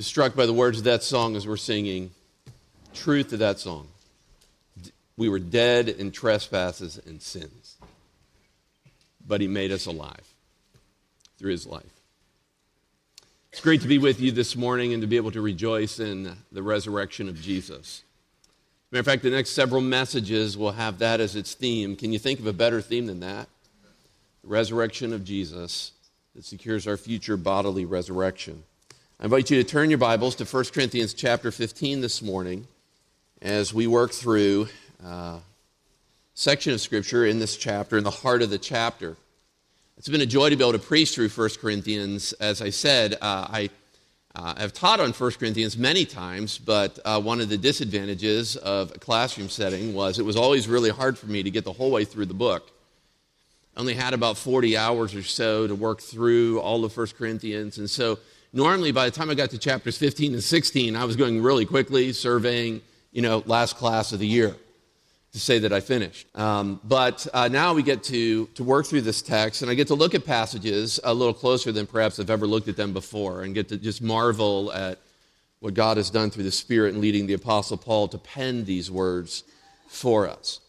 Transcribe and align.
Struck 0.00 0.36
by 0.36 0.46
the 0.46 0.52
words 0.52 0.78
of 0.78 0.84
that 0.84 1.02
song 1.02 1.34
as 1.34 1.46
we're 1.46 1.56
singing, 1.56 2.12
truth 2.94 3.32
of 3.32 3.40
that 3.40 3.58
song. 3.58 3.88
We 5.16 5.28
were 5.28 5.40
dead 5.40 5.88
in 5.88 6.12
trespasses 6.12 7.00
and 7.04 7.20
sins, 7.20 7.76
but 9.26 9.40
He 9.40 9.48
made 9.48 9.72
us 9.72 9.86
alive 9.86 10.22
through 11.36 11.50
His 11.50 11.66
life. 11.66 11.82
It's 13.50 13.60
great 13.60 13.80
to 13.80 13.88
be 13.88 13.98
with 13.98 14.20
you 14.20 14.30
this 14.30 14.54
morning 14.54 14.92
and 14.92 15.00
to 15.00 15.08
be 15.08 15.16
able 15.16 15.32
to 15.32 15.40
rejoice 15.40 15.98
in 15.98 16.36
the 16.52 16.62
resurrection 16.62 17.28
of 17.28 17.40
Jesus. 17.40 18.04
Matter 18.92 19.00
of 19.00 19.06
fact, 19.06 19.24
the 19.24 19.30
next 19.30 19.50
several 19.50 19.80
messages 19.80 20.56
will 20.56 20.72
have 20.72 21.00
that 21.00 21.18
as 21.20 21.34
its 21.34 21.54
theme. 21.54 21.96
Can 21.96 22.12
you 22.12 22.20
think 22.20 22.38
of 22.38 22.46
a 22.46 22.52
better 22.52 22.80
theme 22.80 23.06
than 23.06 23.18
that? 23.20 23.48
The 24.42 24.48
resurrection 24.48 25.12
of 25.12 25.24
Jesus 25.24 25.90
that 26.36 26.44
secures 26.44 26.86
our 26.86 26.96
future 26.96 27.36
bodily 27.36 27.84
resurrection. 27.84 28.62
I 29.20 29.24
invite 29.24 29.50
you 29.50 29.60
to 29.60 29.68
turn 29.68 29.90
your 29.90 29.98
Bibles 29.98 30.36
to 30.36 30.44
1 30.44 30.66
Corinthians 30.66 31.12
chapter 31.12 31.50
15 31.50 32.02
this 32.02 32.22
morning 32.22 32.68
as 33.42 33.74
we 33.74 33.88
work 33.88 34.12
through 34.12 34.68
a 35.04 35.08
uh, 35.08 35.40
section 36.34 36.72
of 36.72 36.80
Scripture 36.80 37.26
in 37.26 37.40
this 37.40 37.56
chapter, 37.56 37.98
in 37.98 38.04
the 38.04 38.12
heart 38.12 38.42
of 38.42 38.50
the 38.50 38.58
chapter. 38.58 39.16
It's 39.96 40.08
been 40.08 40.20
a 40.20 40.26
joy 40.26 40.50
to 40.50 40.56
be 40.56 40.62
able 40.62 40.78
to 40.78 40.78
preach 40.78 41.16
through 41.16 41.30
1 41.30 41.48
Corinthians. 41.60 42.32
As 42.34 42.62
I 42.62 42.70
said, 42.70 43.14
uh, 43.14 43.48
I 43.50 43.70
uh, 44.36 44.54
have 44.54 44.72
taught 44.72 45.00
on 45.00 45.10
1 45.10 45.32
Corinthians 45.32 45.76
many 45.76 46.04
times, 46.04 46.56
but 46.56 47.00
uh, 47.04 47.20
one 47.20 47.40
of 47.40 47.48
the 47.48 47.58
disadvantages 47.58 48.54
of 48.54 48.92
a 48.92 49.00
classroom 49.00 49.48
setting 49.48 49.94
was 49.94 50.20
it 50.20 50.24
was 50.24 50.36
always 50.36 50.68
really 50.68 50.90
hard 50.90 51.18
for 51.18 51.26
me 51.26 51.42
to 51.42 51.50
get 51.50 51.64
the 51.64 51.72
whole 51.72 51.90
way 51.90 52.04
through 52.04 52.26
the 52.26 52.34
book. 52.34 52.70
I 53.76 53.80
only 53.80 53.94
had 53.94 54.14
about 54.14 54.38
40 54.38 54.76
hours 54.76 55.12
or 55.12 55.24
so 55.24 55.66
to 55.66 55.74
work 55.74 56.02
through 56.02 56.60
all 56.60 56.84
of 56.84 56.96
1 56.96 57.08
Corinthians, 57.18 57.78
and 57.78 57.90
so 57.90 58.20
normally 58.52 58.92
by 58.92 59.04
the 59.04 59.10
time 59.10 59.30
I 59.30 59.34
got 59.34 59.50
to 59.50 59.58
chapters 59.58 59.96
15 59.98 60.34
and 60.34 60.42
16, 60.42 60.96
I 60.96 61.04
was 61.04 61.16
going 61.16 61.42
really 61.42 61.66
quickly, 61.66 62.12
surveying, 62.12 62.80
you 63.12 63.22
know, 63.22 63.42
last 63.46 63.76
class 63.76 64.12
of 64.12 64.18
the 64.18 64.26
year 64.26 64.54
to 65.32 65.40
say 65.40 65.58
that 65.58 65.72
I 65.72 65.80
finished. 65.80 66.26
Um, 66.36 66.80
but 66.84 67.26
uh, 67.34 67.48
now 67.48 67.74
we 67.74 67.82
get 67.82 68.02
to, 68.04 68.46
to 68.46 68.64
work 68.64 68.86
through 68.86 69.02
this 69.02 69.20
text, 69.20 69.62
and 69.62 69.70
I 69.70 69.74
get 69.74 69.88
to 69.88 69.94
look 69.94 70.14
at 70.14 70.24
passages 70.24 70.98
a 71.04 71.12
little 71.12 71.34
closer 71.34 71.70
than 71.70 71.86
perhaps 71.86 72.18
I've 72.18 72.30
ever 72.30 72.46
looked 72.46 72.68
at 72.68 72.76
them 72.76 72.92
before, 72.92 73.42
and 73.42 73.54
get 73.54 73.68
to 73.68 73.76
just 73.76 74.00
marvel 74.00 74.72
at 74.72 74.98
what 75.60 75.74
God 75.74 75.96
has 75.96 76.08
done 76.08 76.30
through 76.30 76.44
the 76.44 76.50
Spirit 76.52 76.94
in 76.94 77.00
leading 77.00 77.26
the 77.26 77.34
Apostle 77.34 77.76
Paul 77.76 78.08
to 78.08 78.18
pen 78.18 78.64
these 78.64 78.90
words 78.90 79.44
for 79.88 80.28
us. 80.28 80.60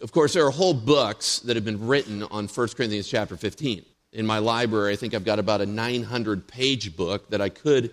Of 0.00 0.12
course, 0.12 0.32
there 0.32 0.46
are 0.46 0.50
whole 0.50 0.74
books 0.74 1.40
that 1.40 1.56
have 1.56 1.64
been 1.64 1.86
written 1.86 2.22
on 2.24 2.48
1 2.48 2.68
Corinthians 2.68 3.08
chapter 3.08 3.36
15 3.36 3.84
in 4.12 4.26
my 4.26 4.38
library. 4.38 4.92
I 4.92 4.96
think 4.96 5.14
I've 5.14 5.24
got 5.24 5.38
about 5.38 5.60
a 5.60 5.66
900 5.66 6.46
page 6.46 6.96
book 6.96 7.30
that 7.30 7.40
I 7.40 7.48
could, 7.48 7.90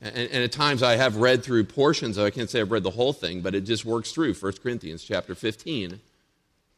and, 0.00 0.16
and, 0.16 0.44
at 0.44 0.52
times 0.52 0.82
I 0.82 0.96
have 0.96 1.16
read 1.16 1.42
through 1.42 1.64
portions 1.64 2.16
of 2.16 2.24
I 2.24 2.30
can't 2.30 2.48
say 2.48 2.60
I've 2.60 2.70
read 2.70 2.82
the 2.82 2.90
whole 2.90 3.12
thing, 3.12 3.40
but 3.40 3.54
it 3.54 3.62
just 3.62 3.84
works 3.84 4.12
through 4.12 4.34
1 4.34 4.52
Corinthians 4.62 5.02
chapter 5.02 5.34
15, 5.34 6.00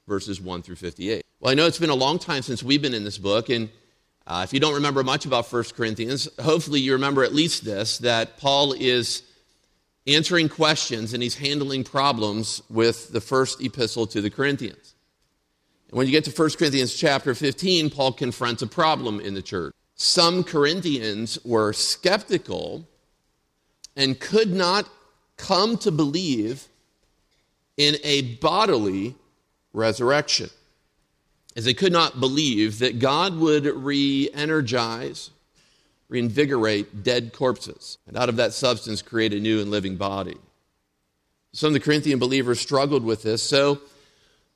verses 0.08 0.40
1 0.40 0.62
through 0.62 0.76
58. 0.76 1.24
Well, 1.38 1.50
I 1.50 1.54
know 1.54 1.66
it's 1.66 1.78
been 1.78 1.90
a 1.90 1.94
long 1.94 2.18
time 2.18 2.42
since 2.42 2.62
we've 2.62 2.82
been 2.82 2.94
in 2.94 3.04
this 3.04 3.18
book, 3.18 3.48
and 3.48 3.68
uh, 4.26 4.42
if 4.44 4.52
you 4.52 4.60
don't 4.60 4.74
remember 4.74 5.02
much 5.02 5.26
about 5.26 5.50
1 5.50 5.64
Corinthians, 5.76 6.28
hopefully 6.40 6.80
you 6.80 6.92
remember 6.92 7.24
at 7.24 7.34
least 7.34 7.64
this 7.64 7.98
that 7.98 8.38
Paul 8.38 8.72
is 8.72 9.22
answering 10.06 10.48
questions 10.48 11.12
and 11.12 11.22
he's 11.22 11.36
handling 11.36 11.84
problems 11.84 12.62
with 12.70 13.12
the 13.12 13.20
first 13.20 13.60
epistle 13.60 14.06
to 14.06 14.20
the 14.20 14.30
Corinthians. 14.30 14.89
When 15.90 16.06
you 16.06 16.12
get 16.12 16.24
to 16.24 16.30
1 16.30 16.50
Corinthians 16.50 16.94
chapter 16.94 17.34
15, 17.34 17.90
Paul 17.90 18.12
confronts 18.12 18.62
a 18.62 18.66
problem 18.68 19.18
in 19.18 19.34
the 19.34 19.42
church. 19.42 19.74
Some 19.96 20.44
Corinthians 20.44 21.38
were 21.44 21.72
skeptical 21.72 22.86
and 23.96 24.18
could 24.18 24.52
not 24.52 24.88
come 25.36 25.76
to 25.78 25.90
believe 25.90 26.68
in 27.76 27.96
a 28.04 28.36
bodily 28.36 29.16
resurrection. 29.72 30.50
As 31.56 31.64
they 31.64 31.74
could 31.74 31.92
not 31.92 32.20
believe 32.20 32.78
that 32.78 33.00
God 33.00 33.36
would 33.36 33.64
re 33.66 34.30
energize, 34.32 35.30
reinvigorate 36.08 37.02
dead 37.02 37.32
corpses, 37.32 37.98
and 38.06 38.16
out 38.16 38.28
of 38.28 38.36
that 38.36 38.52
substance 38.52 39.02
create 39.02 39.32
a 39.32 39.40
new 39.40 39.60
and 39.60 39.72
living 39.72 39.96
body. 39.96 40.36
Some 41.52 41.68
of 41.68 41.72
the 41.74 41.80
Corinthian 41.80 42.20
believers 42.20 42.60
struggled 42.60 43.02
with 43.02 43.24
this, 43.24 43.42
so 43.42 43.80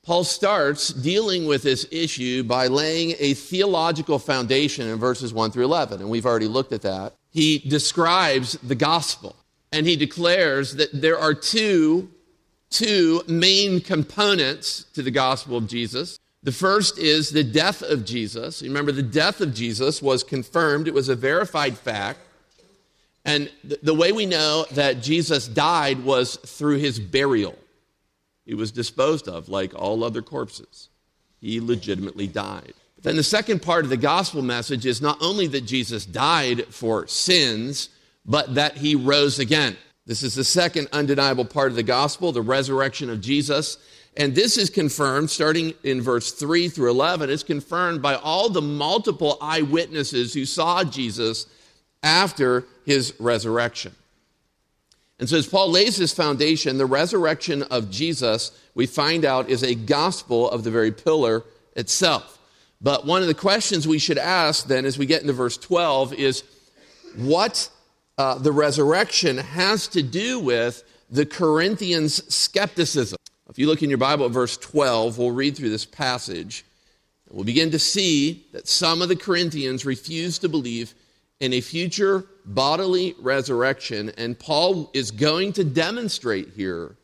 Paul 0.05 0.23
starts 0.23 0.89
dealing 0.89 1.47
with 1.47 1.63
this 1.63 1.87
issue 1.89 2.43
by 2.43 2.67
laying 2.67 3.15
a 3.17 3.33
theological 3.33 4.19
foundation 4.19 4.87
in 4.87 4.99
verses 4.99 5.33
1 5.33 5.49
through 5.49 5.65
11, 5.65 5.99
and 5.99 6.09
we've 6.11 6.27
already 6.27 6.47
looked 6.47 6.73
at 6.73 6.83
that. 6.83 7.13
He 7.31 7.57
describes 7.57 8.53
the 8.61 8.75
gospel, 8.75 9.35
and 9.71 9.87
he 9.87 9.95
declares 9.95 10.75
that 10.75 10.89
there 10.93 11.17
are 11.17 11.33
two, 11.33 12.11
two 12.69 13.23
main 13.27 13.81
components 13.81 14.83
to 14.93 15.01
the 15.01 15.09
gospel 15.09 15.57
of 15.57 15.65
Jesus. 15.65 16.19
The 16.43 16.51
first 16.51 16.99
is 16.99 17.31
the 17.31 17.43
death 17.43 17.81
of 17.81 18.05
Jesus. 18.05 18.61
Remember, 18.61 18.91
the 18.91 19.01
death 19.01 19.41
of 19.41 19.55
Jesus 19.55 20.03
was 20.03 20.23
confirmed, 20.23 20.87
it 20.87 20.93
was 20.93 21.09
a 21.09 21.15
verified 21.15 21.79
fact. 21.79 22.19
And 23.25 23.51
the 23.81 23.95
way 23.95 24.11
we 24.11 24.27
know 24.27 24.67
that 24.73 25.01
Jesus 25.01 25.47
died 25.47 26.03
was 26.03 26.35
through 26.35 26.77
his 26.77 26.99
burial. 26.99 27.55
He 28.45 28.53
was 28.53 28.71
disposed 28.71 29.27
of 29.27 29.49
like 29.49 29.73
all 29.75 30.03
other 30.03 30.21
corpses. 30.21 30.89
He 31.41 31.59
legitimately 31.59 32.27
died. 32.27 32.73
But 32.95 33.03
then 33.03 33.15
the 33.17 33.23
second 33.23 33.61
part 33.61 33.83
of 33.83 33.89
the 33.89 33.97
gospel 33.97 34.41
message 34.41 34.85
is 34.85 35.01
not 35.01 35.17
only 35.21 35.47
that 35.47 35.65
Jesus 35.65 36.05
died 36.05 36.65
for 36.67 37.07
sins, 37.07 37.89
but 38.25 38.55
that 38.55 38.77
he 38.77 38.95
rose 38.95 39.39
again. 39.39 39.77
This 40.05 40.23
is 40.23 40.35
the 40.35 40.43
second 40.43 40.87
undeniable 40.93 41.45
part 41.45 41.69
of 41.69 41.75
the 41.75 41.83
gospel, 41.83 42.31
the 42.31 42.41
resurrection 42.41 43.09
of 43.09 43.21
Jesus. 43.21 43.77
And 44.17 44.33
this 44.33 44.57
is 44.57 44.69
confirmed 44.69 45.29
starting 45.29 45.73
in 45.83 46.01
verse 46.01 46.31
3 46.31 46.69
through 46.69 46.91
11. 46.91 47.29
It's 47.29 47.43
confirmed 47.43 48.01
by 48.01 48.15
all 48.15 48.49
the 48.49 48.61
multiple 48.61 49.37
eyewitnesses 49.41 50.33
who 50.33 50.45
saw 50.45 50.83
Jesus 50.83 51.47
after 52.03 52.65
his 52.85 53.13
resurrection. 53.19 53.93
And 55.19 55.29
so, 55.29 55.37
as 55.37 55.47
Paul 55.47 55.71
lays 55.71 55.95
this 55.95 56.13
foundation, 56.13 56.77
the 56.77 56.85
resurrection 56.85 57.63
of 57.63 57.89
Jesus, 57.89 58.51
we 58.73 58.85
find 58.85 59.23
out, 59.23 59.49
is 59.49 59.63
a 59.63 59.75
gospel 59.75 60.49
of 60.49 60.63
the 60.63 60.71
very 60.71 60.91
pillar 60.91 61.43
itself. 61.75 62.37
But 62.81 63.05
one 63.05 63.21
of 63.21 63.27
the 63.27 63.33
questions 63.33 63.87
we 63.87 63.99
should 63.99 64.17
ask 64.17 64.67
then, 64.67 64.85
as 64.85 64.97
we 64.97 65.05
get 65.05 65.21
into 65.21 65.33
verse 65.33 65.57
12, 65.57 66.13
is 66.13 66.43
what 67.15 67.69
uh, 68.17 68.37
the 68.37 68.51
resurrection 68.51 69.37
has 69.37 69.87
to 69.89 70.03
do 70.03 70.39
with 70.39 70.83
the 71.09 71.25
Corinthians' 71.25 72.33
skepticism. 72.33 73.17
If 73.49 73.57
you 73.57 73.67
look 73.67 73.83
in 73.83 73.89
your 73.89 73.97
Bible 73.97 74.25
at 74.25 74.31
verse 74.31 74.57
12, 74.57 75.17
we'll 75.17 75.31
read 75.31 75.55
through 75.55 75.69
this 75.69 75.85
passage. 75.85 76.65
We'll 77.29 77.45
begin 77.45 77.71
to 77.71 77.79
see 77.79 78.45
that 78.51 78.67
some 78.67 79.01
of 79.01 79.09
the 79.09 79.15
Corinthians 79.15 79.85
refused 79.85 80.41
to 80.41 80.49
believe 80.49 80.93
in 81.39 81.53
a 81.53 81.61
future 81.61 82.25
bodily 82.45 83.15
resurrection. 83.19 84.11
And 84.17 84.37
Paul 84.37 84.89
is 84.93 85.11
going 85.11 85.53
to 85.53 85.63
demonstrate 85.63 86.49
here 86.55 86.95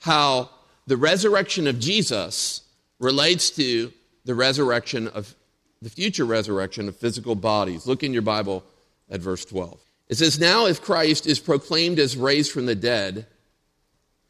how 0.00 0.50
the 0.86 0.96
resurrection 0.96 1.66
of 1.66 1.78
Jesus 1.78 2.62
relates 2.98 3.50
to 3.50 3.92
the 4.24 4.34
resurrection 4.34 5.08
of 5.08 5.34
the 5.80 5.90
future 5.90 6.24
resurrection 6.24 6.88
of 6.88 6.96
physical 6.96 7.34
bodies. 7.34 7.86
Look 7.86 8.02
in 8.02 8.12
your 8.12 8.22
Bible 8.22 8.64
at 9.10 9.20
verse 9.20 9.44
12. 9.44 9.78
It 10.08 10.16
says, 10.16 10.38
Now 10.38 10.66
if 10.66 10.80
Christ 10.80 11.26
is 11.26 11.40
proclaimed 11.40 11.98
as 11.98 12.16
raised 12.16 12.52
from 12.52 12.66
the 12.66 12.74
dead, 12.74 13.26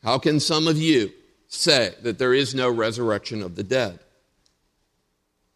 how 0.03 0.19
can 0.19 0.41
some 0.41 0.67
of 0.67 0.79
you 0.79 1.13
say 1.49 1.95
that 2.03 2.19
there 2.19 2.35
is 2.35 2.55
no 2.55 2.71
resurrection 2.71 3.43
of 3.43 3.55
the 3.55 3.63
dead? 3.63 3.99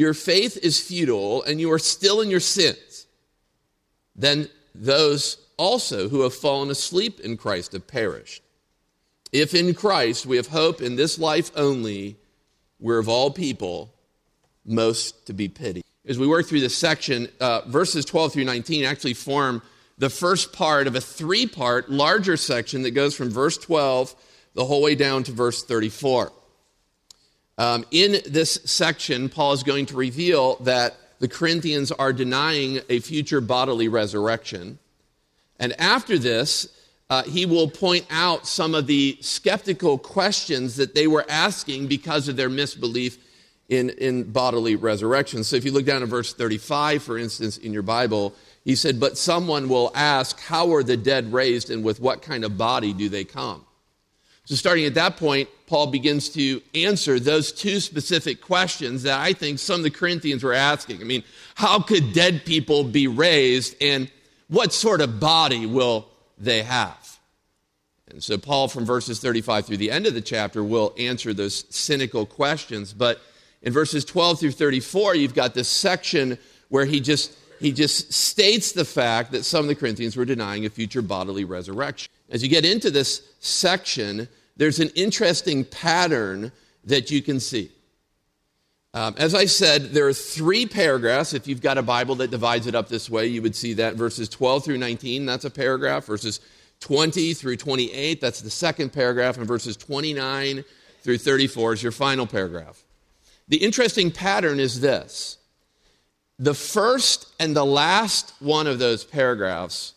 your 0.00 0.14
faith 0.14 0.56
is 0.62 0.80
futile 0.80 1.42
and 1.42 1.60
you 1.60 1.70
are 1.70 1.78
still 1.78 2.22
in 2.22 2.30
your 2.30 2.40
sins, 2.40 3.06
then 4.16 4.48
those 4.74 5.36
also 5.58 6.08
who 6.08 6.22
have 6.22 6.34
fallen 6.34 6.70
asleep 6.70 7.20
in 7.20 7.36
Christ 7.36 7.72
have 7.72 7.86
perished. 7.86 8.42
If 9.30 9.54
in 9.54 9.74
Christ 9.74 10.24
we 10.24 10.38
have 10.38 10.46
hope 10.46 10.80
in 10.80 10.96
this 10.96 11.18
life 11.18 11.50
only, 11.54 12.16
we're 12.78 12.98
of 12.98 13.10
all 13.10 13.30
people 13.30 13.92
most 14.64 15.26
to 15.26 15.34
be 15.34 15.48
pitied. 15.48 15.84
As 16.06 16.18
we 16.18 16.26
work 16.26 16.46
through 16.46 16.60
this 16.60 16.76
section, 16.76 17.28
uh, 17.38 17.60
verses 17.66 18.06
12 18.06 18.32
through 18.32 18.44
19 18.44 18.86
actually 18.86 19.14
form 19.14 19.60
the 19.98 20.08
first 20.08 20.54
part 20.54 20.86
of 20.86 20.94
a 20.94 21.00
three 21.00 21.46
part, 21.46 21.90
larger 21.90 22.38
section 22.38 22.82
that 22.82 22.92
goes 22.92 23.14
from 23.14 23.28
verse 23.28 23.58
12 23.58 24.14
the 24.54 24.64
whole 24.64 24.80
way 24.80 24.94
down 24.94 25.24
to 25.24 25.32
verse 25.32 25.62
34. 25.62 26.32
Um, 27.60 27.84
in 27.90 28.22
this 28.26 28.58
section, 28.64 29.28
Paul 29.28 29.52
is 29.52 29.62
going 29.62 29.84
to 29.86 29.94
reveal 29.94 30.56
that 30.60 30.96
the 31.18 31.28
Corinthians 31.28 31.92
are 31.92 32.10
denying 32.10 32.80
a 32.88 33.00
future 33.00 33.42
bodily 33.42 33.86
resurrection. 33.86 34.78
And 35.58 35.78
after 35.78 36.16
this, 36.16 36.68
uh, 37.10 37.22
he 37.24 37.44
will 37.44 37.68
point 37.68 38.06
out 38.08 38.46
some 38.46 38.74
of 38.74 38.86
the 38.86 39.18
skeptical 39.20 39.98
questions 39.98 40.76
that 40.76 40.94
they 40.94 41.06
were 41.06 41.26
asking 41.28 41.86
because 41.86 42.28
of 42.28 42.36
their 42.36 42.48
misbelief 42.48 43.18
in, 43.68 43.90
in 43.90 44.32
bodily 44.32 44.74
resurrection. 44.74 45.44
So 45.44 45.56
if 45.56 45.62
you 45.66 45.72
look 45.72 45.84
down 45.84 46.02
at 46.02 46.08
verse 46.08 46.32
35, 46.32 47.02
for 47.02 47.18
instance, 47.18 47.58
in 47.58 47.74
your 47.74 47.82
Bible, 47.82 48.34
he 48.64 48.74
said, 48.74 48.98
But 48.98 49.18
someone 49.18 49.68
will 49.68 49.92
ask, 49.94 50.40
How 50.40 50.72
are 50.72 50.82
the 50.82 50.96
dead 50.96 51.30
raised 51.30 51.68
and 51.68 51.84
with 51.84 52.00
what 52.00 52.22
kind 52.22 52.42
of 52.42 52.56
body 52.56 52.94
do 52.94 53.10
they 53.10 53.24
come? 53.24 53.66
So, 54.44 54.54
starting 54.54 54.84
at 54.84 54.94
that 54.94 55.16
point, 55.16 55.48
Paul 55.66 55.86
begins 55.88 56.28
to 56.30 56.60
answer 56.74 57.20
those 57.20 57.52
two 57.52 57.78
specific 57.78 58.40
questions 58.40 59.04
that 59.04 59.20
I 59.20 59.32
think 59.32 59.58
some 59.58 59.76
of 59.76 59.84
the 59.84 59.90
Corinthians 59.90 60.42
were 60.42 60.52
asking. 60.52 61.00
I 61.00 61.04
mean, 61.04 61.22
how 61.54 61.80
could 61.80 62.12
dead 62.12 62.44
people 62.44 62.82
be 62.82 63.06
raised, 63.06 63.76
and 63.80 64.10
what 64.48 64.72
sort 64.72 65.00
of 65.00 65.20
body 65.20 65.66
will 65.66 66.08
they 66.38 66.62
have? 66.62 67.18
And 68.08 68.22
so, 68.22 68.38
Paul, 68.38 68.66
from 68.68 68.84
verses 68.84 69.20
35 69.20 69.66
through 69.66 69.76
the 69.76 69.90
end 69.90 70.06
of 70.06 70.14
the 70.14 70.20
chapter, 70.20 70.64
will 70.64 70.94
answer 70.98 71.32
those 71.32 71.64
cynical 71.74 72.26
questions. 72.26 72.92
But 72.92 73.20
in 73.62 73.72
verses 73.72 74.04
12 74.04 74.40
through 74.40 74.52
34, 74.52 75.14
you've 75.14 75.34
got 75.34 75.54
this 75.54 75.68
section 75.68 76.38
where 76.68 76.84
he 76.84 77.00
just 77.00 77.36
he 77.60 77.72
just 77.72 78.12
states 78.12 78.72
the 78.72 78.86
fact 78.86 79.32
that 79.32 79.44
some 79.44 79.60
of 79.60 79.68
the 79.68 79.74
Corinthians 79.74 80.16
were 80.16 80.24
denying 80.24 80.64
a 80.64 80.70
future 80.70 81.02
bodily 81.02 81.44
resurrection. 81.44 82.10
As 82.30 82.42
you 82.42 82.48
get 82.48 82.64
into 82.64 82.90
this 82.90 83.22
section, 83.40 84.28
there's 84.56 84.78
an 84.78 84.90
interesting 84.94 85.64
pattern 85.64 86.52
that 86.84 87.10
you 87.10 87.22
can 87.22 87.40
see. 87.40 87.70
Um, 88.92 89.14
as 89.18 89.34
I 89.34 89.44
said, 89.44 89.92
there 89.92 90.06
are 90.08 90.12
three 90.12 90.66
paragraphs. 90.66 91.32
If 91.32 91.46
you've 91.46 91.62
got 91.62 91.78
a 91.78 91.82
Bible 91.82 92.16
that 92.16 92.30
divides 92.30 92.66
it 92.66 92.74
up 92.74 92.88
this 92.88 93.08
way, 93.08 93.26
you 93.26 93.40
would 93.42 93.54
see 93.54 93.74
that 93.74 93.94
verses 93.94 94.28
12 94.28 94.64
through 94.64 94.78
19, 94.78 95.26
that's 95.26 95.44
a 95.44 95.50
paragraph. 95.50 96.04
Verses 96.04 96.40
20 96.80 97.34
through 97.34 97.56
28, 97.56 98.20
that's 98.20 98.40
the 98.40 98.50
second 98.50 98.92
paragraph. 98.92 99.36
And 99.36 99.46
verses 99.46 99.76
29 99.76 100.64
through 101.02 101.18
34 101.18 101.74
is 101.74 101.82
your 101.82 101.92
final 101.92 102.26
paragraph. 102.26 102.82
The 103.48 103.58
interesting 103.58 104.10
pattern 104.10 104.60
is 104.60 104.80
this 104.80 105.38
the 106.38 106.54
first 106.54 107.26
and 107.38 107.54
the 107.54 107.66
last 107.66 108.32
one 108.40 108.66
of 108.66 108.78
those 108.78 109.04
paragraphs, 109.04 109.92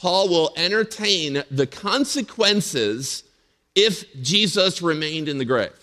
Paul 0.00 0.30
will 0.30 0.52
entertain 0.56 1.42
the 1.50 1.66
consequences 1.66 3.22
if 3.74 4.10
Jesus 4.22 4.80
remained 4.80 5.28
in 5.28 5.36
the 5.36 5.44
grave. 5.44 5.74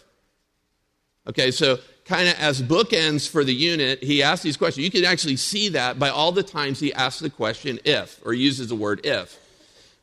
Okay, 1.30 1.52
so 1.52 1.78
kind 2.04 2.28
of 2.28 2.34
as 2.40 2.60
bookends 2.60 3.30
for 3.30 3.44
the 3.44 3.54
unit, 3.54 4.04
he 4.04 4.24
asks 4.24 4.42
these 4.42 4.58
questions. 4.58 4.84
You 4.84 4.90
can 4.90 5.06
actually 5.06 5.36
see 5.36 5.70
that 5.70 6.00
by 6.00 6.10
all 6.10 6.32
the 6.32 6.42
times 6.42 6.80
he 6.80 6.92
asks 6.94 7.20
the 7.20 7.30
question 7.30 7.80
if, 7.86 8.20
or 8.26 8.34
uses 8.34 8.70
the 8.70 8.76
word 8.76 9.06
if. 9.06 9.38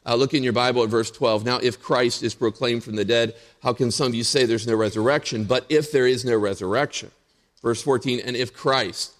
Uh, 0.07 0.15
look 0.15 0.33
in 0.33 0.45
your 0.45 0.53
Bible 0.53 0.85
at 0.85 0.91
verse 0.91 1.11
12. 1.11 1.45
Now, 1.45 1.59
if 1.59 1.83
Christ 1.83 2.23
is 2.23 2.37
proclaimed 2.37 2.85
from 2.85 2.95
the 2.95 3.05
dead, 3.05 3.35
how 3.65 3.73
can 3.73 3.91
some 3.91 4.09
of 4.09 4.15
you 4.15 4.23
say 4.23 4.45
there's 4.45 4.67
no 4.67 4.77
resurrection? 4.77 5.43
But 5.43 5.67
if 5.69 5.91
there 5.91 6.07
is 6.07 6.25
no 6.25 6.37
resurrection, 6.37 7.11
verse 7.63 7.83
14, 7.83 8.21
and 8.21 8.37
if 8.37 8.55
Christ, 8.55 9.13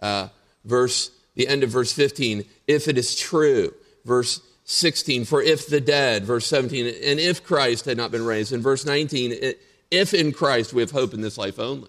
uh, 0.00 0.28
verse 0.64 1.12
the 1.36 1.46
end 1.46 1.62
of 1.62 1.70
verse 1.70 1.92
15, 1.92 2.44
if 2.66 2.88
it 2.88 2.98
is 2.98 3.14
true, 3.14 3.72
verse 4.04 4.40
16, 4.64 5.24
for 5.24 5.42
if 5.42 5.66
the 5.66 5.80
dead, 5.80 6.24
verse 6.24 6.46
17, 6.46 6.86
and 6.86 7.20
if 7.20 7.44
Christ 7.44 7.84
had 7.84 7.96
not 7.96 8.10
been 8.10 8.24
raised, 8.24 8.52
in 8.52 8.62
verse 8.62 8.86
19, 8.86 9.54
if 9.90 10.14
in 10.14 10.32
Christ 10.32 10.72
we 10.72 10.82
have 10.82 10.92
hope 10.92 11.14
in 11.14 11.20
this 11.20 11.38
life 11.38 11.58
only. 11.58 11.88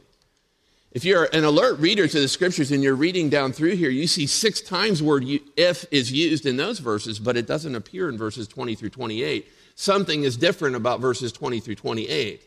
If 0.91 1.03
you're 1.05 1.27
an 1.33 1.43
alert 1.43 1.79
reader 1.79 2.07
to 2.07 2.19
the 2.19 2.27
scriptures 2.27 2.71
and 2.71 2.83
you're 2.83 2.93
reading 2.93 3.29
down 3.29 3.51
through 3.51 3.75
here, 3.77 3.89
you 3.89 4.05
see 4.05 4.27
six 4.27 4.61
times 4.61 5.01
word 5.01 5.25
if 5.57 5.85
is 5.89 6.11
used 6.11 6.45
in 6.45 6.57
those 6.57 6.79
verses, 6.79 7.17
but 7.17 7.35
it 7.35 7.47
doesn't 7.47 7.73
appear 7.73 8.09
in 8.09 8.17
verses 8.17 8.47
20 8.47 8.75
through 8.75 8.91
28. 8.91 9.47
Something 9.73 10.23
is 10.23 10.37
different 10.37 10.75
about 10.75 10.99
verses 10.99 11.31
20 11.31 11.59
through 11.61 11.75
28. 11.75 12.43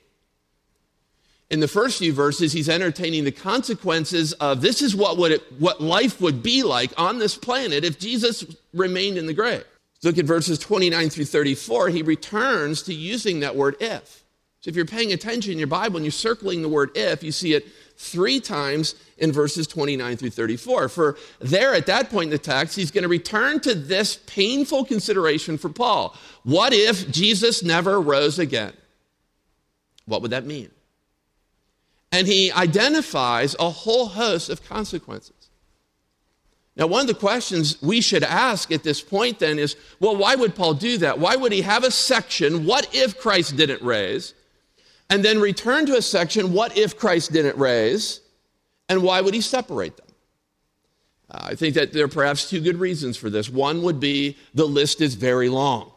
In 1.49 1.61
the 1.61 1.69
first 1.69 1.99
few 1.99 2.13
verses, 2.13 2.53
he's 2.53 2.69
entertaining 2.69 3.25
the 3.25 3.33
consequences 3.33 4.33
of 4.35 4.61
this 4.61 4.83
is 4.83 4.97
what, 4.97 5.17
would 5.17 5.31
it, 5.31 5.43
what 5.61 5.81
life 5.81 6.21
would 6.21 6.43
be 6.43 6.65
like 6.65 6.93
on 6.97 7.19
this 7.19 7.37
planet 7.37 7.85
if 7.85 8.01
Jesus 8.01 8.45
remained 8.75 9.17
in 9.17 9.27
the 9.27 9.35
grave. 9.35 9.65
Look 10.03 10.19
at 10.19 10.25
verses 10.25 10.59
29 10.59 11.09
through 11.11 11.25
34. 11.25 11.91
He 11.91 12.03
returns 12.03 12.83
to 12.83 12.95
using 12.95 13.41
that 13.41 13.55
word 13.55 13.77
if. 13.81 14.25
So 14.61 14.71
if 14.71 14.77
you're 14.77 14.85
paying 14.85 15.13
attention 15.13 15.53
in 15.53 15.59
your 15.59 15.69
Bible 15.69 15.97
and 15.97 16.05
you're 16.05 16.11
circling 16.11 16.63
the 16.63 16.69
word 16.69 16.91
if, 16.97 17.23
you 17.23 17.31
see 17.31 17.55
it 17.55 17.67
three 17.97 18.41
times 18.41 18.97
in 19.17 19.33
verses 19.33 19.67
29 19.67 20.17
through 20.17 20.31
34. 20.31 20.89
For 20.89 21.17
there, 21.39 21.75
at 21.75 21.87
that 21.87 22.11
point 22.11 22.25
in 22.25 22.31
the 22.31 22.39
text, 22.39 22.77
he's 22.77 22.91
going 22.91 23.03
to 23.03 23.09
return 23.09 23.61
to 23.61 23.75
this 23.75 24.17
painful 24.27 24.85
consideration 24.85 25.57
for 25.57 25.69
Paul. 25.69 26.17
What 26.43 26.73
if 26.73 27.11
Jesus 27.11 27.63
never 27.63 28.01
rose 28.01 28.39
again? 28.39 28.73
What 30.05 30.23
would 30.23 30.33
that 30.33 30.45
mean? 30.45 30.71
And 32.17 32.27
he 32.27 32.51
identifies 32.51 33.55
a 33.61 33.69
whole 33.69 34.07
host 34.07 34.49
of 34.49 34.67
consequences. 34.67 35.51
Now, 36.75 36.87
one 36.87 37.03
of 37.03 37.09
the 37.09 37.13
questions 37.13 37.77
we 37.83 38.01
should 38.01 38.23
ask 38.23 38.73
at 38.73 38.83
this 38.83 39.03
point 39.03 39.39
then 39.39 39.59
is 39.59 39.77
well, 40.01 40.17
why 40.17 40.35
would 40.35 40.55
Paul 40.55 40.73
do 40.73 40.97
that? 40.97 41.19
Why 41.19 41.37
would 41.37 41.53
he 41.53 41.61
have 41.61 41.85
a 41.85 41.91
section, 41.91 42.65
what 42.65 42.89
if 42.95 43.19
Christ 43.19 43.57
didn't 43.57 43.83
raise? 43.83 44.33
And 45.11 45.23
then 45.23 45.39
return 45.39 45.85
to 45.87 45.97
a 45.97 46.01
section, 46.01 46.55
what 46.55 46.79
if 46.79 46.97
Christ 46.97 47.33
didn't 47.33 47.59
raise? 47.59 48.23
And 48.89 49.03
why 49.03 49.21
would 49.21 49.35
he 49.35 49.43
separate 49.43 49.99
them? 49.99 50.07
Uh, 51.31 51.49
I 51.51 51.55
think 51.55 51.75
that 51.75 51.93
there 51.93 52.07
are 52.07 52.09
perhaps 52.09 52.49
two 52.49 52.63
good 52.63 52.79
reasons 52.79 53.19
for 53.19 53.29
this. 53.29 53.51
One 53.51 53.83
would 53.83 54.01
be 54.01 54.39
the 54.55 54.65
list 54.65 55.03
is 55.03 55.17
very 55.17 55.51
long. 55.51 55.93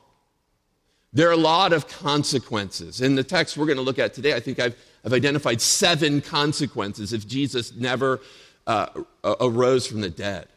There 1.14 1.30
are 1.30 1.34
a 1.34 1.38
lot 1.38 1.72
of 1.72 1.88
consequences. 1.88 3.00
In 3.00 3.16
the 3.16 3.24
text 3.24 3.56
we're 3.56 3.68
going 3.68 3.78
to 3.78 3.84
look 3.84 4.00
at 4.00 4.14
today, 4.14 4.34
I 4.34 4.42
think 4.42 4.60
I've, 4.60 4.76
I've 5.04 5.14
identified 5.14 5.62
seven 5.62 6.22
consequences 6.22 7.14
if 7.14 7.28
Jesus 7.28 7.74
never 7.76 8.20
uh, 8.68 8.88
arose 9.24 9.88
from 9.88 10.02
the 10.02 10.10
dead. 10.10 10.48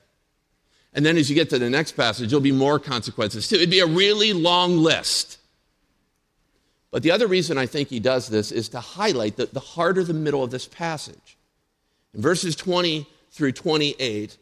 And 0.94 1.06
then 1.06 1.16
as 1.16 1.30
you 1.30 1.34
get 1.34 1.50
to 1.50 1.58
the 1.58 1.70
next 1.70 1.92
passage, 1.92 2.30
there'll 2.30 2.42
be 2.42 2.52
more 2.52 2.78
consequences 2.78 3.48
too. 3.48 3.56
It'd 3.56 3.70
be 3.70 3.80
a 3.80 3.86
really 3.86 4.32
long 4.32 4.76
list. 4.76 5.38
But 6.90 7.02
the 7.02 7.10
other 7.10 7.26
reason 7.26 7.56
I 7.56 7.66
think 7.66 7.88
he 7.88 8.00
does 8.00 8.28
this 8.28 8.52
is 8.52 8.68
to 8.70 8.80
highlight 8.80 9.36
the, 9.36 9.46
the 9.46 9.60
heart 9.60 9.96
the 9.96 10.12
middle 10.12 10.44
of 10.44 10.50
this 10.50 10.66
passage. 10.66 11.38
In 12.14 12.20
verses 12.20 12.54
20 12.54 13.06
through 13.30 13.52
28, 13.52 14.36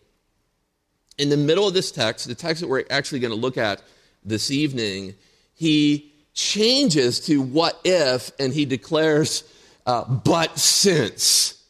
in 1.18 1.28
the 1.28 1.36
middle 1.36 1.68
of 1.68 1.75
this 1.75 1.92
text, 1.92 2.26
the 2.26 2.34
text 2.34 2.60
that 2.60 2.68
we're 2.68 2.84
actually 2.90 3.20
going 3.20 3.32
to 3.32 3.38
look 3.38 3.56
at 3.56 3.82
this 4.25 4.50
evening, 4.50 5.14
he 5.54 6.12
changes 6.34 7.20
to 7.20 7.40
what 7.40 7.80
if 7.84 8.32
and 8.40 8.52
he 8.52 8.64
declares, 8.64 9.44
uh, 9.87 10.04
but 10.04 10.58
since. 10.58 11.62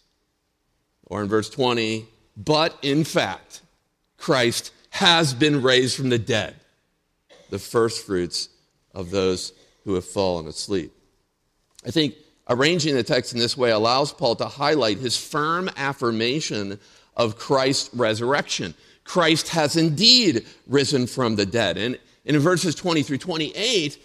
Or 1.06 1.22
in 1.22 1.28
verse 1.28 1.50
20, 1.50 2.06
but 2.36 2.76
in 2.82 3.04
fact. 3.04 3.62
Christ 4.16 4.72
has 4.90 5.32
been 5.32 5.62
raised 5.62 5.96
from 5.96 6.10
the 6.10 6.18
dead, 6.18 6.54
the 7.48 7.58
first 7.58 8.06
fruits 8.06 8.48
of 8.94 9.10
those 9.10 9.52
who 9.84 9.94
have 9.94 10.04
fallen 10.04 10.46
asleep. 10.46 10.92
I 11.86 11.90
think 11.90 12.14
arranging 12.48 12.94
the 12.94 13.02
text 13.02 13.32
in 13.32 13.38
this 13.38 13.56
way 13.56 13.70
allows 13.70 14.12
Paul 14.12 14.36
to 14.36 14.46
highlight 14.46 14.98
his 14.98 15.16
firm 15.16 15.70
affirmation 15.76 16.78
of 17.16 17.38
Christ's 17.38 17.94
resurrection. 17.94 18.74
Christ 19.04 19.48
has 19.48 19.76
indeed 19.76 20.46
risen 20.66 21.06
from 21.06 21.36
the 21.36 21.46
dead. 21.46 21.78
And, 21.78 21.98
in 22.24 22.38
verses 22.38 22.74
20 22.74 23.02
through 23.02 23.18
28, 23.18 23.98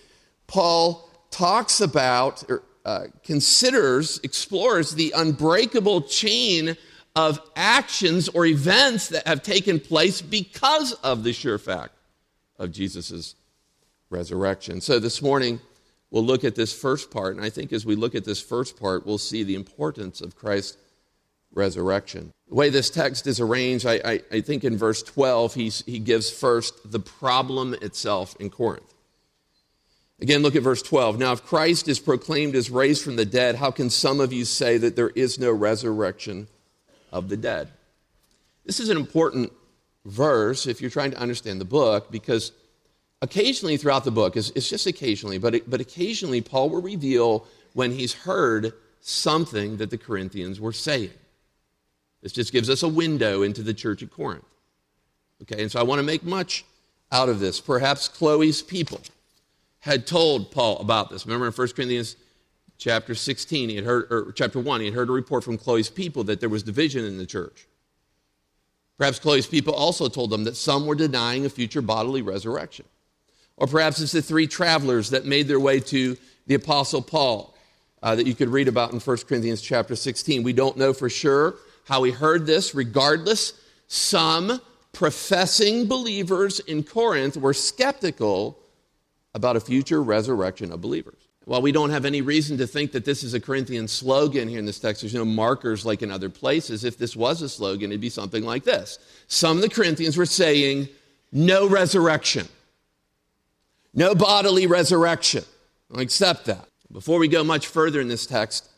Paul 0.48 1.10
talks 1.32 1.82
about, 1.82 2.50
or 2.50 2.64
uh, 2.86 3.08
considers, 3.24 4.20
explores 4.24 4.92
the 4.92 5.12
unbreakable 5.16 6.04
chain 6.04 6.78
of 7.16 7.42
actions 7.56 8.30
or 8.30 8.46
events 8.46 9.10
that 9.10 9.28
have 9.28 9.42
taken 9.42 9.80
place 9.80 10.22
because 10.22 10.94
of 10.94 11.24
the 11.24 11.34
sure 11.34 11.58
fact 11.58 11.94
of 12.60 12.72
Jesus' 12.72 13.36
resurrection. 14.10 14.82
So 14.82 15.00
this 15.00 15.22
morning, 15.22 15.60
we'll 16.12 16.26
look 16.26 16.44
at 16.44 16.56
this 16.56 16.74
first 16.74 17.10
part, 17.10 17.36
and 17.36 17.44
I 17.44 17.50
think 17.50 17.74
as 17.74 17.86
we 17.86 17.96
look 17.96 18.16
at 18.16 18.26
this 18.26 18.42
first 18.42 18.80
part, 18.80 19.06
we'll 19.06 19.18
see 19.18 19.44
the 19.44 19.56
importance 19.56 20.22
of 20.22 20.36
Christ's 20.36 20.78
resurrection. 21.54 22.32
The 22.50 22.56
way 22.56 22.70
this 22.70 22.90
text 22.90 23.28
is 23.28 23.40
arranged, 23.40 23.86
I, 23.86 24.02
I, 24.06 24.20
I 24.32 24.42
think 24.42 24.64
in 24.64 24.78
verse 24.78 25.02
12, 25.02 25.54
he's, 25.54 25.84
he 25.86 26.00
gives 26.00 26.30
first 26.30 26.92
the 26.92 27.00
problem 27.00 27.74
itself 27.82 28.36
in 28.40 28.50
Corinth. 28.50 28.95
Again, 30.22 30.42
look 30.42 30.56
at 30.56 30.64
verse 30.64 30.82
12. 30.82 31.20
Now, 31.20 31.34
if 31.34 31.44
Christ 31.44 31.88
is 31.88 32.00
proclaimed 32.00 32.56
as 32.56 32.70
raised 32.70 33.04
from 33.04 33.18
the 33.18 33.26
dead, 33.26 33.56
how 33.56 33.72
can 33.72 33.90
some 33.90 34.20
of 34.20 34.32
you 34.32 34.46
say 34.46 34.78
that 34.78 34.96
there 34.96 35.10
is 35.10 35.38
no 35.38 35.52
resurrection 35.52 36.48
of 37.16 37.30
the 37.30 37.38
dead. 37.38 37.70
This 38.66 38.82
is 38.82 38.90
an 38.90 38.98
important 38.98 39.54
verse 40.04 40.68
if 40.68 40.82
you're 40.82 40.92
trying 40.92 41.12
to 41.12 41.18
understand 41.18 41.62
the 41.62 41.66
book 41.66 42.12
because 42.12 42.52
occasionally 43.22 43.78
throughout 43.78 44.04
the 44.04 44.12
book, 44.12 44.36
it's, 44.36 44.50
it's 44.50 44.70
just 44.70 44.86
occasionally, 44.86 45.38
but, 45.38 45.70
but 45.70 45.80
occasionally 45.80 46.42
Paul 46.42 46.70
will 46.70 46.82
reveal 46.82 47.48
when 47.74 47.92
he's 47.92 48.14
heard 48.14 48.74
something 49.00 49.78
that 49.78 49.92
the 49.92 49.98
Corinthians 49.98 50.60
were 50.60 50.74
saying. 50.74 51.12
This 52.22 52.34
just 52.34 52.52
gives 52.52 52.70
us 52.70 52.84
a 52.84 52.88
window 52.90 53.44
into 53.44 53.64
the 53.64 53.74
church 53.74 54.04
at 54.04 54.12
Corinth. 54.12 54.44
Okay, 55.44 55.62
and 55.62 55.72
so 55.72 55.80
I 55.80 55.84
want 55.84 56.00
to 56.00 56.04
make 56.04 56.24
much 56.24 56.66
out 57.14 57.30
of 57.30 57.40
this. 57.40 57.62
Perhaps 57.62 58.10
Chloe's 58.10 58.62
people 58.62 59.00
had 59.86 60.08
told 60.08 60.50
Paul 60.50 60.80
about 60.80 61.12
this. 61.12 61.28
Remember 61.28 61.46
in 61.46 61.54
1 61.54 61.68
Corinthians 61.70 62.16
chapter 62.80 63.14
16, 63.14 63.70
he 63.70 63.76
had 63.76 63.86
heard, 63.86 64.08
or 64.10 64.32
chapter 64.32 64.60
1, 64.60 64.80
he 64.80 64.88
had 64.88 64.96
heard 64.96 65.10
a 65.10 65.14
report 65.14 65.44
from 65.44 65.60
Chloe's 65.60 65.92
people 65.92 66.24
that 66.24 66.40
there 66.40 66.50
was 66.50 66.64
division 66.64 67.06
in 67.06 67.20
the 67.20 67.26
church. 67.28 67.68
Perhaps 68.98 69.20
Chloe's 69.20 69.46
people 69.46 69.76
also 69.76 70.10
told 70.10 70.32
them 70.32 70.44
that 70.46 70.56
some 70.56 70.88
were 70.88 70.96
denying 70.96 71.46
a 71.46 71.50
future 71.50 71.84
bodily 71.84 72.24
resurrection. 72.24 72.86
Or 73.58 73.68
perhaps 73.68 74.02
it's 74.02 74.12
the 74.12 74.24
three 74.24 74.48
travelers 74.48 75.12
that 75.12 75.26
made 75.26 75.48
their 75.48 75.60
way 75.60 75.80
to 75.82 76.18
the 76.48 76.56
Apostle 76.56 77.04
Paul 77.04 77.56
uh, 78.02 78.16
that 78.16 78.26
you 78.26 78.34
could 78.34 78.50
read 78.50 78.68
about 78.68 78.92
in 78.92 79.00
1 79.00 79.18
Corinthians 79.18 79.62
chapter 79.62 79.96
16. 79.96 80.42
We 80.42 80.54
don't 80.54 80.78
know 80.78 80.94
for 80.94 81.10
sure 81.10 81.58
how 81.84 82.02
he 82.02 82.12
heard 82.12 82.48
this. 82.48 82.74
Regardless, 82.74 83.54
some 83.86 84.60
professing 84.94 85.88
believers 85.88 86.60
in 86.62 86.82
Corinth 86.82 87.38
were 87.38 87.54
skeptical 87.54 88.58
about 89.36 89.58
a 89.58 89.60
future 89.60 90.02
resurrection 90.02 90.72
of 90.72 90.80
believers. 90.80 91.28
While 91.44 91.62
we 91.62 91.74
don't 91.74 91.92
have 91.92 92.06
any 92.06 92.22
reason 92.22 92.58
to 92.58 92.66
think 92.66 92.94
that 92.94 93.06
this 93.06 93.22
is 93.22 93.36
a 93.36 93.40
Corinthian 93.40 93.88
slogan 93.88 94.48
here 94.48 94.58
in 94.58 94.66
this 94.66 94.80
text, 94.80 95.02
there's 95.02 95.14
no 95.14 95.26
markers 95.26 95.86
like 95.86 96.02
in 96.02 96.10
other 96.10 96.30
places. 96.30 96.84
If 96.84 96.98
this 96.98 97.16
was 97.16 97.42
a 97.44 97.50
slogan, 97.50 97.92
it'd 97.92 98.02
be 98.02 98.10
something 98.10 98.44
like 98.44 98.64
this 98.64 98.98
Some 99.28 99.58
of 99.58 99.62
the 99.62 99.70
Corinthians 99.70 100.18
were 100.18 100.26
saying, 100.26 100.88
No 101.32 101.68
resurrection, 101.68 102.48
no 103.94 104.16
bodily 104.16 104.66
resurrection. 104.66 105.44
I'll 105.94 106.00
accept 106.00 106.46
that. 106.46 106.68
Before 106.92 107.20
we 107.20 107.28
go 107.28 107.44
much 107.44 107.68
further 107.68 108.00
in 108.00 108.08
this 108.08 108.26
text, 108.26 108.70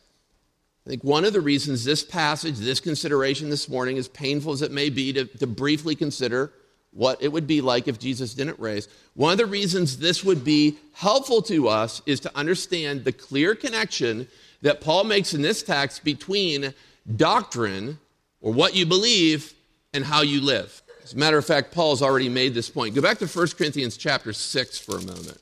I 0.84 0.90
think 0.90 1.04
one 1.04 1.24
of 1.24 1.32
the 1.32 1.40
reasons 1.40 1.84
this 1.84 2.02
passage, 2.02 2.56
this 2.56 2.80
consideration 2.80 3.48
this 3.48 3.68
morning, 3.68 3.96
as 3.96 4.08
painful 4.08 4.52
as 4.52 4.62
it 4.62 4.72
may 4.72 4.90
be 4.90 5.12
to, 5.12 5.24
to 5.24 5.46
briefly 5.46 5.94
consider 5.94 6.52
what 6.92 7.22
it 7.22 7.28
would 7.28 7.46
be 7.46 7.60
like 7.60 7.88
if 7.88 7.98
Jesus 7.98 8.34
didn't 8.34 8.58
raise, 8.58 8.88
one 9.14 9.32
of 9.32 9.38
the 9.38 9.46
reasons 9.46 9.98
this 9.98 10.24
would 10.24 10.44
be 10.44 10.76
helpful 10.94 11.42
to 11.42 11.68
us 11.68 12.02
is 12.06 12.20
to 12.20 12.36
understand 12.36 13.04
the 13.04 13.12
clear 13.12 13.54
connection 13.54 14.26
that 14.62 14.80
Paul 14.80 15.04
makes 15.04 15.34
in 15.34 15.42
this 15.42 15.62
text 15.62 16.02
between 16.02 16.74
doctrine, 17.16 17.98
or 18.40 18.52
what 18.52 18.74
you 18.74 18.86
believe, 18.86 19.52
and 19.94 20.04
how 20.04 20.22
you 20.22 20.40
live. 20.40 20.82
As 21.02 21.14
a 21.14 21.16
matter 21.16 21.38
of 21.38 21.44
fact, 21.44 21.72
Paul's 21.72 22.02
already 22.02 22.28
made 22.28 22.52
this 22.52 22.68
point. 22.68 22.94
Go 22.94 23.00
back 23.00 23.18
to 23.18 23.26
1 23.26 23.48
Corinthians 23.56 23.96
chapter 23.96 24.32
6 24.32 24.78
for 24.78 24.98
a 24.98 25.02
moment. 25.02 25.38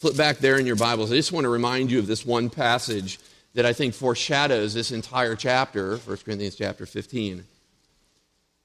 Flip 0.00 0.16
back 0.16 0.38
there 0.38 0.58
in 0.58 0.64
your 0.64 0.76
Bibles. 0.76 1.12
I 1.12 1.16
just 1.16 1.32
want 1.32 1.44
to 1.44 1.50
remind 1.50 1.90
you 1.90 1.98
of 1.98 2.06
this 2.06 2.24
one 2.24 2.48
passage 2.48 3.18
that 3.54 3.66
I 3.66 3.72
think 3.72 3.94
foreshadows 3.94 4.72
this 4.72 4.92
entire 4.92 5.34
chapter, 5.34 5.96
1 5.98 6.16
Corinthians 6.18 6.54
chapter 6.54 6.86
15. 6.86 7.44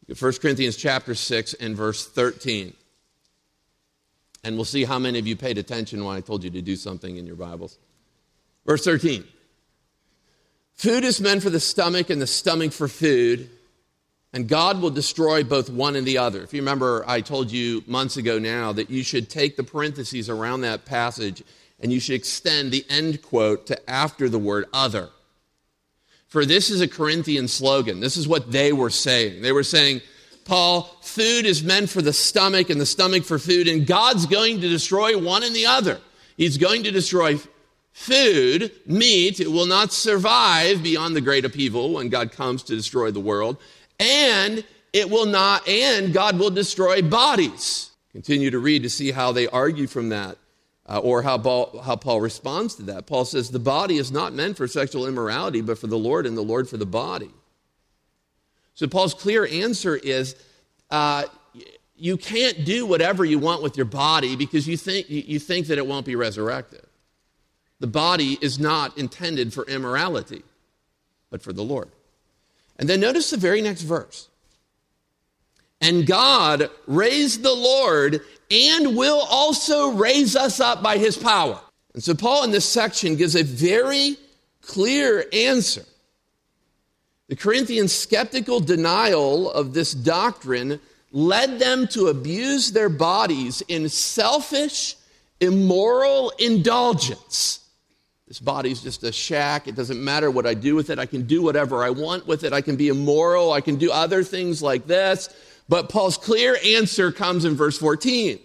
1 0.07 0.33
Corinthians 0.41 0.75
chapter 0.75 1.15
6 1.15 1.53
and 1.55 1.75
verse 1.75 2.05
13. 2.07 2.73
And 4.43 4.55
we'll 4.55 4.65
see 4.65 4.83
how 4.83 4.99
many 4.99 5.19
of 5.19 5.25
you 5.25 5.35
paid 5.35 5.57
attention 5.57 6.03
when 6.03 6.17
I 6.17 6.21
told 6.21 6.43
you 6.43 6.49
to 6.49 6.61
do 6.61 6.75
something 6.75 7.15
in 7.15 7.25
your 7.25 7.37
Bibles. 7.37 7.77
Verse 8.65 8.83
13. 8.83 9.23
Food 10.73 11.03
is 11.03 11.21
meant 11.21 11.43
for 11.43 11.49
the 11.49 11.59
stomach 11.59 12.09
and 12.09 12.21
the 12.21 12.27
stomach 12.27 12.73
for 12.73 12.87
food, 12.87 13.49
and 14.33 14.49
God 14.49 14.81
will 14.81 14.89
destroy 14.89 15.43
both 15.43 15.69
one 15.69 15.95
and 15.95 16.05
the 16.05 16.17
other. 16.17 16.43
If 16.43 16.53
you 16.53 16.61
remember, 16.61 17.05
I 17.07 17.21
told 17.21 17.51
you 17.51 17.83
months 17.87 18.17
ago 18.17 18.39
now 18.39 18.73
that 18.73 18.89
you 18.89 19.03
should 19.03 19.29
take 19.29 19.55
the 19.55 19.63
parentheses 19.63 20.29
around 20.29 20.61
that 20.61 20.85
passage 20.85 21.43
and 21.79 21.91
you 21.93 21.99
should 21.99 22.15
extend 22.15 22.71
the 22.71 22.85
end 22.89 23.21
quote 23.21 23.67
to 23.67 23.89
after 23.89 24.27
the 24.27 24.39
word 24.39 24.65
other. 24.73 25.09
For 26.33 26.47
this 26.47 26.71
is 26.71 26.81
a 26.81 26.87
Corinthian 26.87 27.47
slogan. 27.47 27.99
This 27.99 28.17
is 28.17 28.27
what 28.27 28.51
they 28.51 28.73
were 28.73 28.89
saying. 28.89 29.43
They 29.43 29.51
were 29.51 29.61
saying, 29.61 30.01
Paul, 30.45 30.89
food 31.03 31.45
is 31.45 31.61
meant 31.61 31.91
for 31.91 32.01
the 32.01 32.11
stomach 32.11 32.71
and 32.71 32.81
the 32.81 32.87
stomach 32.87 33.23
for 33.23 33.37
food, 33.37 33.67
and 33.67 33.85
God's 33.85 34.25
going 34.25 34.59
to 34.61 34.67
destroy 34.67 35.15
one 35.15 35.43
and 35.43 35.55
the 35.55 35.67
other. 35.67 36.01
He's 36.35 36.57
going 36.57 36.81
to 36.85 36.91
destroy 36.91 37.37
food, 37.91 38.71
meat. 38.87 39.41
It 39.41 39.51
will 39.51 39.67
not 39.67 39.93
survive 39.93 40.81
beyond 40.81 41.15
the 41.15 41.21
great 41.21 41.45
upheaval 41.45 41.93
when 41.93 42.09
God 42.09 42.31
comes 42.31 42.63
to 42.63 42.75
destroy 42.75 43.11
the 43.11 43.19
world. 43.19 43.57
And 43.99 44.63
it 44.91 45.11
will 45.11 45.27
not, 45.27 45.67
and 45.67 46.11
God 46.11 46.39
will 46.39 46.49
destroy 46.49 47.03
bodies. 47.03 47.91
Continue 48.11 48.49
to 48.49 48.57
read 48.57 48.81
to 48.81 48.89
see 48.89 49.11
how 49.11 49.33
they 49.33 49.47
argue 49.49 49.85
from 49.85 50.09
that 50.09 50.39
uh, 50.87 50.99
or 50.99 51.21
how 51.21 51.37
Paul, 51.37 51.81
how 51.81 51.95
Paul 51.95 52.21
responds 52.21 52.75
to 52.75 52.83
that. 52.83 53.05
Paul 53.05 53.25
says, 53.25 53.49
The 53.49 53.59
body 53.59 53.97
is 53.97 54.11
not 54.11 54.33
meant 54.33 54.57
for 54.57 54.67
sexual 54.67 55.07
immorality, 55.07 55.61
but 55.61 55.77
for 55.77 55.87
the 55.87 55.97
Lord, 55.97 56.25
and 56.25 56.37
the 56.37 56.41
Lord 56.41 56.67
for 56.69 56.77
the 56.77 56.85
body. 56.85 57.31
So 58.75 58.87
Paul's 58.87 59.13
clear 59.13 59.45
answer 59.45 59.95
is 59.95 60.35
uh, 60.89 61.25
you 61.95 62.17
can't 62.17 62.65
do 62.65 62.85
whatever 62.85 63.23
you 63.23 63.39
want 63.39 63.61
with 63.61 63.77
your 63.77 63.85
body 63.85 64.35
because 64.35 64.67
you 64.67 64.77
think, 64.77 65.09
you 65.09 65.39
think 65.39 65.67
that 65.67 65.77
it 65.77 65.85
won't 65.87 66.05
be 66.05 66.15
resurrected. 66.15 66.81
The 67.79 67.87
body 67.87 68.37
is 68.41 68.59
not 68.59 68.97
intended 68.97 69.53
for 69.53 69.65
immorality, 69.65 70.43
but 71.29 71.41
for 71.41 71.53
the 71.53 71.63
Lord. 71.63 71.89
And 72.77 72.89
then 72.89 72.99
notice 72.99 73.29
the 73.29 73.37
very 73.37 73.61
next 73.61 73.83
verse. 73.83 74.29
And 75.81 76.07
God 76.07 76.69
raised 76.87 77.43
the 77.43 77.53
Lord 77.53 78.21
and 78.51 78.95
will 78.95 79.21
also 79.29 79.91
raise 79.91 80.35
us 80.35 80.59
up 80.59 80.83
by 80.83 80.97
his 80.97 81.17
power. 81.17 81.59
And 81.93 82.03
so, 82.03 82.13
Paul 82.13 82.43
in 82.43 82.51
this 82.51 82.67
section 82.67 83.15
gives 83.15 83.35
a 83.35 83.43
very 83.43 84.17
clear 84.61 85.25
answer. 85.31 85.85
The 87.27 87.35
Corinthians' 87.35 87.93
skeptical 87.93 88.59
denial 88.59 89.51
of 89.51 89.73
this 89.73 89.93
doctrine 89.93 90.79
led 91.11 91.59
them 91.59 91.87
to 91.89 92.07
abuse 92.07 92.71
their 92.71 92.89
bodies 92.89 93.61
in 93.67 93.87
selfish, 93.87 94.95
immoral 95.39 96.31
indulgence. 96.39 97.59
This 98.27 98.39
body's 98.39 98.81
just 98.81 99.03
a 99.03 99.11
shack. 99.11 99.67
It 99.67 99.75
doesn't 99.75 100.03
matter 100.03 100.31
what 100.31 100.47
I 100.47 100.55
do 100.55 100.75
with 100.75 100.89
it. 100.89 100.97
I 100.97 101.05
can 101.05 101.23
do 101.23 101.43
whatever 101.43 101.83
I 101.83 101.91
want 101.91 102.25
with 102.25 102.43
it. 102.43 102.51
I 102.51 102.61
can 102.61 102.75
be 102.75 102.87
immoral. 102.87 103.53
I 103.53 103.61
can 103.61 103.75
do 103.75 103.91
other 103.91 104.23
things 104.23 104.61
like 104.63 104.87
this. 104.87 105.29
But 105.69 105.89
Paul's 105.89 106.17
clear 106.17 106.57
answer 106.63 107.11
comes 107.11 107.45
in 107.45 107.55
verse 107.55 107.77
14 107.77 108.39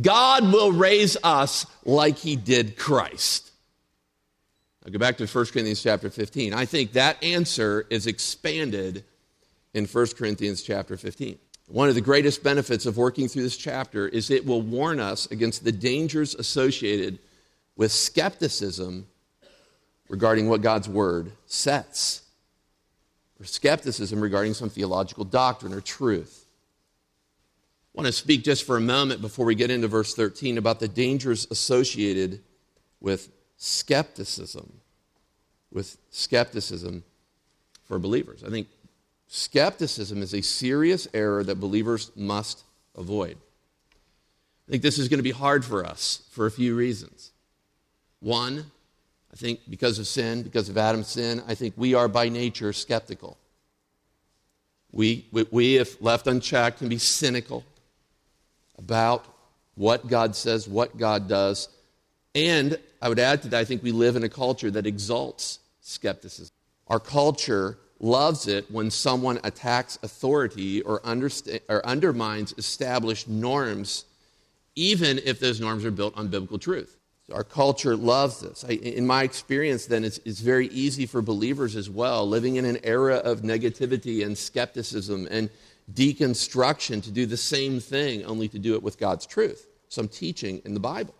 God 0.00 0.52
will 0.52 0.72
raise 0.72 1.16
us 1.22 1.66
like 1.84 2.16
he 2.16 2.36
did 2.36 2.78
Christ. 2.78 3.50
I'll 4.84 4.92
go 4.92 4.98
back 4.98 5.18
to 5.18 5.26
1 5.26 5.46
Corinthians 5.46 5.82
chapter 5.82 6.10
15. 6.10 6.54
I 6.54 6.64
think 6.64 6.92
that 6.92 7.22
answer 7.22 7.86
is 7.90 8.06
expanded 8.06 9.04
in 9.74 9.86
1 9.86 10.06
Corinthians 10.16 10.62
chapter 10.62 10.96
15. 10.96 11.38
One 11.68 11.88
of 11.88 11.94
the 11.94 12.00
greatest 12.00 12.42
benefits 12.42 12.86
of 12.86 12.96
working 12.96 13.28
through 13.28 13.44
this 13.44 13.56
chapter 13.56 14.08
is 14.08 14.30
it 14.30 14.44
will 14.44 14.62
warn 14.62 14.98
us 14.98 15.30
against 15.30 15.62
the 15.62 15.72
dangers 15.72 16.34
associated 16.34 17.18
with 17.76 17.92
skepticism 17.92 19.06
regarding 20.08 20.48
what 20.48 20.62
God's 20.62 20.88
word 20.88 21.32
sets 21.46 22.21
or 23.42 23.44
skepticism 23.44 24.20
regarding 24.20 24.54
some 24.54 24.70
theological 24.70 25.24
doctrine 25.24 25.74
or 25.74 25.80
truth. 25.80 26.46
I 27.94 28.00
want 28.00 28.06
to 28.06 28.12
speak 28.12 28.44
just 28.44 28.64
for 28.64 28.76
a 28.76 28.80
moment 28.80 29.20
before 29.20 29.44
we 29.44 29.56
get 29.56 29.70
into 29.70 29.88
verse 29.88 30.14
13 30.14 30.58
about 30.58 30.78
the 30.78 30.86
dangers 30.86 31.48
associated 31.50 32.40
with 33.00 33.30
skepticism. 33.56 34.72
With 35.72 35.98
skepticism 36.10 37.02
for 37.84 37.98
believers. 37.98 38.44
I 38.44 38.50
think 38.50 38.68
skepticism 39.26 40.22
is 40.22 40.34
a 40.34 40.40
serious 40.40 41.08
error 41.12 41.42
that 41.42 41.56
believers 41.56 42.12
must 42.14 42.62
avoid. 42.96 43.36
I 44.68 44.70
think 44.70 44.82
this 44.82 44.98
is 44.98 45.08
going 45.08 45.18
to 45.18 45.24
be 45.24 45.32
hard 45.32 45.64
for 45.64 45.84
us 45.84 46.22
for 46.30 46.46
a 46.46 46.50
few 46.50 46.76
reasons. 46.76 47.32
One, 48.20 48.66
I 49.32 49.36
think 49.36 49.60
because 49.68 49.98
of 49.98 50.06
sin, 50.06 50.42
because 50.42 50.68
of 50.68 50.76
Adam's 50.76 51.08
sin, 51.08 51.42
I 51.48 51.54
think 51.54 51.74
we 51.76 51.94
are 51.94 52.08
by 52.08 52.28
nature 52.28 52.72
skeptical. 52.72 53.38
We, 54.90 55.26
we, 55.50 55.78
if 55.78 56.00
left 56.02 56.26
unchecked, 56.26 56.78
can 56.78 56.88
be 56.88 56.98
cynical 56.98 57.64
about 58.76 59.24
what 59.74 60.06
God 60.06 60.36
says, 60.36 60.68
what 60.68 60.98
God 60.98 61.28
does. 61.28 61.68
And 62.34 62.78
I 63.00 63.08
would 63.08 63.18
add 63.18 63.42
to 63.42 63.48
that, 63.48 63.60
I 63.60 63.64
think 63.64 63.82
we 63.82 63.92
live 63.92 64.16
in 64.16 64.22
a 64.22 64.28
culture 64.28 64.70
that 64.70 64.86
exalts 64.86 65.60
skepticism. 65.80 66.52
Our 66.88 67.00
culture 67.00 67.78
loves 68.00 68.48
it 68.48 68.70
when 68.70 68.90
someone 68.90 69.40
attacks 69.44 69.98
authority 70.02 70.82
or, 70.82 71.00
understa- 71.00 71.60
or 71.70 71.84
undermines 71.86 72.52
established 72.58 73.28
norms, 73.28 74.04
even 74.74 75.20
if 75.24 75.40
those 75.40 75.58
norms 75.58 75.86
are 75.86 75.90
built 75.90 76.16
on 76.18 76.28
biblical 76.28 76.58
truth. 76.58 76.98
Our 77.30 77.44
culture 77.44 77.96
loves 77.96 78.40
this. 78.40 78.64
I, 78.68 78.72
in 78.72 79.06
my 79.06 79.22
experience, 79.22 79.86
then, 79.86 80.02
it's, 80.04 80.18
it's 80.24 80.40
very 80.40 80.66
easy 80.68 81.06
for 81.06 81.22
believers 81.22 81.76
as 81.76 81.88
well, 81.88 82.28
living 82.28 82.56
in 82.56 82.64
an 82.64 82.78
era 82.82 83.16
of 83.16 83.42
negativity 83.42 84.24
and 84.24 84.36
skepticism 84.36 85.28
and 85.30 85.48
deconstruction, 85.92 87.02
to 87.02 87.10
do 87.10 87.26
the 87.26 87.36
same 87.36 87.80
thing, 87.80 88.24
only 88.24 88.48
to 88.48 88.58
do 88.58 88.74
it 88.74 88.82
with 88.82 88.98
God's 88.98 89.26
truth. 89.26 89.66
some 89.88 90.08
teaching 90.08 90.62
in 90.64 90.74
the 90.74 90.80
Bible. 90.80 91.14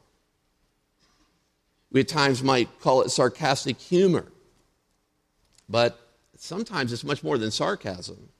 We 1.91 2.01
at 2.01 2.09
times 2.09 2.43
might 2.43 2.81
call 2.81 3.03
it 3.03 3.11
sarcastic 3.11 3.79
humor, 3.79 4.33
but 5.69 5.99
sometimes 6.37 6.93
it's 6.93 7.05
much 7.05 7.23
more 7.23 7.37
than 7.37 7.51
sarcasm. 7.51 8.31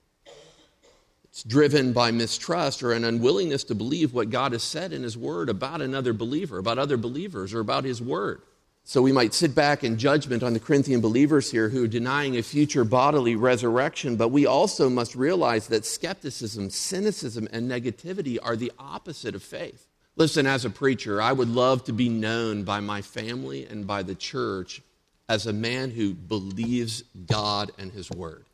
Driven 1.47 1.93
by 1.93 2.11
mistrust 2.11 2.83
or 2.83 2.93
an 2.93 3.03
unwillingness 3.03 3.63
to 3.65 3.75
believe 3.75 4.13
what 4.13 4.29
God 4.29 4.51
has 4.51 4.63
said 4.63 4.93
in 4.93 5.03
His 5.03 5.17
Word 5.17 5.49
about 5.49 5.81
another 5.81 6.13
believer, 6.13 6.59
about 6.59 6.77
other 6.77 6.97
believers, 6.97 7.53
or 7.53 7.59
about 7.59 7.83
His 7.83 8.01
Word. 8.01 8.41
So 8.85 9.01
we 9.01 9.13
might 9.13 9.33
sit 9.33 9.55
back 9.55 9.83
in 9.83 9.97
judgment 9.97 10.43
on 10.43 10.53
the 10.53 10.59
Corinthian 10.59 10.99
believers 10.99 11.49
here 11.49 11.69
who 11.69 11.85
are 11.85 11.87
denying 11.87 12.37
a 12.37 12.43
future 12.43 12.83
bodily 12.83 13.35
resurrection, 13.35 14.17
but 14.17 14.27
we 14.27 14.45
also 14.45 14.89
must 14.89 15.15
realize 15.15 15.67
that 15.67 15.85
skepticism, 15.85 16.69
cynicism, 16.69 17.47
and 17.51 17.69
negativity 17.69 18.37
are 18.43 18.57
the 18.57 18.73
opposite 18.77 19.35
of 19.35 19.41
faith. 19.41 19.87
Listen, 20.17 20.45
as 20.45 20.65
a 20.65 20.69
preacher, 20.69 21.21
I 21.21 21.31
would 21.31 21.47
love 21.47 21.85
to 21.85 21.93
be 21.93 22.09
known 22.09 22.63
by 22.63 22.81
my 22.81 23.01
family 23.01 23.65
and 23.65 23.87
by 23.87 24.03
the 24.03 24.15
church 24.15 24.81
as 25.29 25.47
a 25.47 25.53
man 25.53 25.89
who 25.89 26.13
believes 26.13 27.03
God 27.25 27.71
and 27.79 27.91
His 27.91 28.11
Word, 28.11 28.45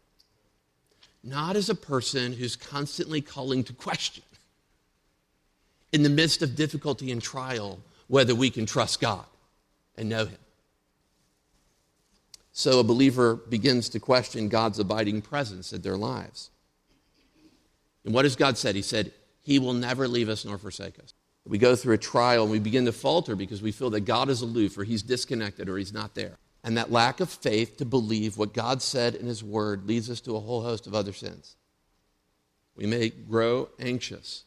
not 1.24 1.56
as 1.56 1.70
a 1.70 1.76
person 1.76 2.34
who's 2.34 2.56
constantly 2.56 3.22
calling 3.22 3.64
to 3.66 3.74
question 3.74 4.24
in 5.92 6.04
the 6.04 6.10
midst 6.10 6.42
of 6.42 6.56
difficulty 6.56 7.12
and 7.12 7.22
trial 7.22 7.80
whether 8.08 8.34
we 8.34 8.50
can 8.50 8.66
trust 8.66 9.02
God 9.02 9.26
and 9.98 10.10
know 10.10 10.26
Him. 10.26 10.38
So 12.52 12.80
a 12.80 12.84
believer 12.84 13.36
begins 13.36 13.90
to 13.90 14.00
question 14.00 14.50
God's 14.50 14.80
abiding 14.80 15.22
presence 15.22 15.72
in 15.72 15.82
their 15.82 15.98
lives. 15.98 16.50
And 18.04 18.14
what 18.14 18.26
has 18.26 18.36
God 18.36 18.58
said? 18.58 18.76
He 18.76 18.82
said, 18.82 19.12
He 19.42 19.60
will 19.60 19.74
never 19.74 20.08
leave 20.08 20.30
us 20.30 20.46
nor 20.46 20.58
forsake 20.58 21.00
us. 21.00 21.14
We 21.46 21.58
go 21.58 21.76
through 21.76 21.96
a 21.96 22.00
trial 22.00 22.44
and 22.44 22.52
we 22.52 22.60
begin 22.60 22.86
to 22.86 22.92
falter 22.92 23.36
because 23.36 23.62
we 23.62 23.72
feel 23.72 23.90
that 23.92 24.02
God 24.02 24.30
is 24.30 24.42
aloof 24.42 24.78
or 24.78 24.84
He's 24.84 25.02
disconnected 25.02 25.70
or 25.70 25.78
He's 25.78 25.94
not 25.94 26.16
there. 26.16 26.38
And 26.64 26.78
that 26.78 26.92
lack 26.92 27.20
of 27.20 27.30
faith 27.30 27.78
to 27.78 27.86
believe 27.86 28.38
what 28.38 28.54
God 28.54 28.82
said 28.82 29.16
in 29.16 29.26
His 29.26 29.44
Word 29.44 29.88
leads 29.88 30.10
us 30.10 30.22
to 30.22 30.36
a 30.36 30.40
whole 30.40 30.62
host 30.62 30.88
of 30.88 30.94
other 30.94 31.14
sins. 31.14 31.56
We 32.76 32.86
may 32.86 33.10
grow 33.10 33.70
anxious, 33.80 34.44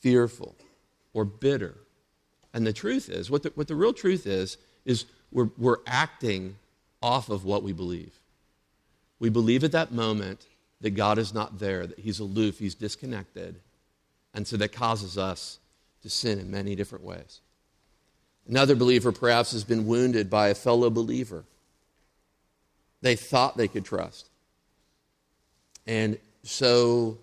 fearful, 0.00 0.56
or 1.12 1.24
bitter. 1.24 1.74
And 2.52 2.66
the 2.66 2.72
truth 2.72 3.08
is, 3.08 3.30
what 3.30 3.42
the, 3.42 3.52
what 3.54 3.68
the 3.68 3.74
real 3.76 3.92
truth 3.92 4.26
is, 4.26 4.58
is 4.84 5.04
we're, 5.30 5.50
we're 5.58 5.78
acting 5.86 6.56
off 7.02 7.28
of 7.28 7.44
what 7.44 7.62
we 7.62 7.72
believe. 7.72 8.18
We 9.18 9.28
believe 9.28 9.64
at 9.64 9.72
that 9.72 9.92
moment 9.92 10.46
that 10.80 10.90
God 10.90 11.18
is 11.18 11.34
not 11.34 11.58
there, 11.58 11.86
that 11.86 11.98
He's 11.98 12.20
aloof, 12.20 12.58
He's 12.58 12.74
disconnected. 12.74 13.60
And 14.34 14.46
so 14.46 14.56
that 14.58 14.72
causes 14.72 15.18
us 15.18 15.58
to 16.02 16.10
sin 16.10 16.38
in 16.38 16.50
many 16.50 16.76
different 16.76 17.04
ways. 17.04 17.40
Another 18.48 18.74
believer 18.74 19.12
perhaps 19.12 19.52
has 19.52 19.62
been 19.62 19.86
wounded 19.86 20.30
by 20.30 20.48
a 20.48 20.54
fellow 20.54 20.88
believer. 20.88 21.44
They 23.02 23.14
thought 23.14 23.56
they 23.56 23.68
could 23.68 23.84
trust. 23.84 24.30
And 25.86 26.18
so, 26.42 27.18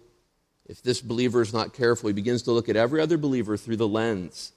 if 0.67 0.83
this 0.83 1.01
believer 1.01 1.41
is 1.41 1.53
not 1.53 1.73
careful, 1.73 2.07
he 2.07 2.13
begins 2.13 2.43
to 2.43 2.51
look 2.51 2.69
at 2.69 2.75
every 2.75 3.01
other 3.01 3.17
believer 3.17 3.57
through 3.57 3.77
the 3.77 3.87
lens. 3.87 4.51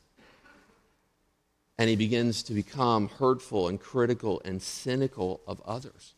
And 1.78 1.88
he 1.88 1.96
begins 1.96 2.42
to 2.44 2.52
become 2.52 3.08
hurtful 3.08 3.68
and 3.68 3.80
critical 3.80 4.42
and 4.44 4.60
cynical 4.60 5.40
of 5.46 5.62
others. 5.64 6.14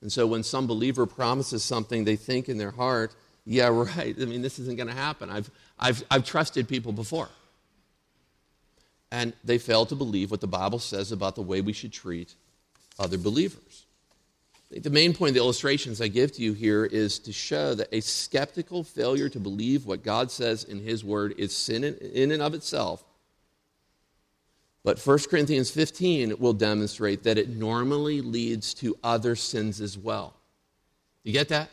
And 0.00 0.10
so, 0.10 0.26
when 0.26 0.42
some 0.42 0.66
believer 0.66 1.04
promises 1.04 1.62
something, 1.62 2.04
they 2.04 2.16
think 2.16 2.48
in 2.48 2.56
their 2.56 2.70
heart, 2.70 3.14
yeah, 3.44 3.68
right. 3.96 4.16
I 4.18 4.24
mean, 4.24 4.40
this 4.40 4.58
isn't 4.58 4.76
going 4.76 4.88
to 4.88 4.94
happen. 4.94 5.28
I've, 5.28 5.50
I've, 5.78 6.02
I've 6.10 6.24
trusted 6.24 6.68
people 6.68 6.92
before 6.92 7.28
and 9.14 9.32
they 9.44 9.58
fail 9.58 9.86
to 9.86 9.94
believe 9.94 10.32
what 10.32 10.40
the 10.40 10.48
Bible 10.48 10.80
says 10.80 11.12
about 11.12 11.36
the 11.36 11.42
way 11.42 11.60
we 11.60 11.72
should 11.72 11.92
treat 11.92 12.34
other 12.98 13.16
believers. 13.16 13.86
The 14.72 14.90
main 14.90 15.14
point 15.14 15.28
of 15.28 15.34
the 15.34 15.40
illustrations 15.40 16.00
I 16.00 16.08
give 16.08 16.32
to 16.32 16.42
you 16.42 16.52
here 16.52 16.84
is 16.84 17.20
to 17.20 17.32
show 17.32 17.74
that 17.74 17.86
a 17.92 18.00
skeptical 18.00 18.82
failure 18.82 19.28
to 19.28 19.38
believe 19.38 19.86
what 19.86 20.02
God 20.02 20.32
says 20.32 20.64
in 20.64 20.80
His 20.80 21.04
Word 21.04 21.34
is 21.38 21.54
sin 21.54 21.84
in 21.84 22.32
and 22.32 22.42
of 22.42 22.54
itself. 22.54 23.04
But 24.82 24.98
1 24.98 25.18
Corinthians 25.30 25.70
15 25.70 26.40
will 26.40 26.52
demonstrate 26.52 27.22
that 27.22 27.38
it 27.38 27.50
normally 27.50 28.20
leads 28.20 28.74
to 28.74 28.98
other 29.04 29.36
sins 29.36 29.80
as 29.80 29.96
well. 29.96 30.34
You 31.22 31.32
get 31.32 31.50
that? 31.50 31.70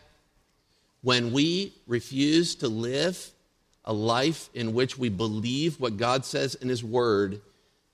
When 1.01 1.31
we 1.31 1.73
refuse 1.87 2.53
to 2.55 2.67
live 2.67 3.31
a 3.85 3.93
life 3.93 4.49
in 4.53 4.73
which 4.73 4.97
we 4.97 5.09
believe 5.09 5.79
what 5.79 5.97
God 5.97 6.25
says 6.25 6.55
in 6.55 6.69
His 6.69 6.83
Word, 6.83 7.41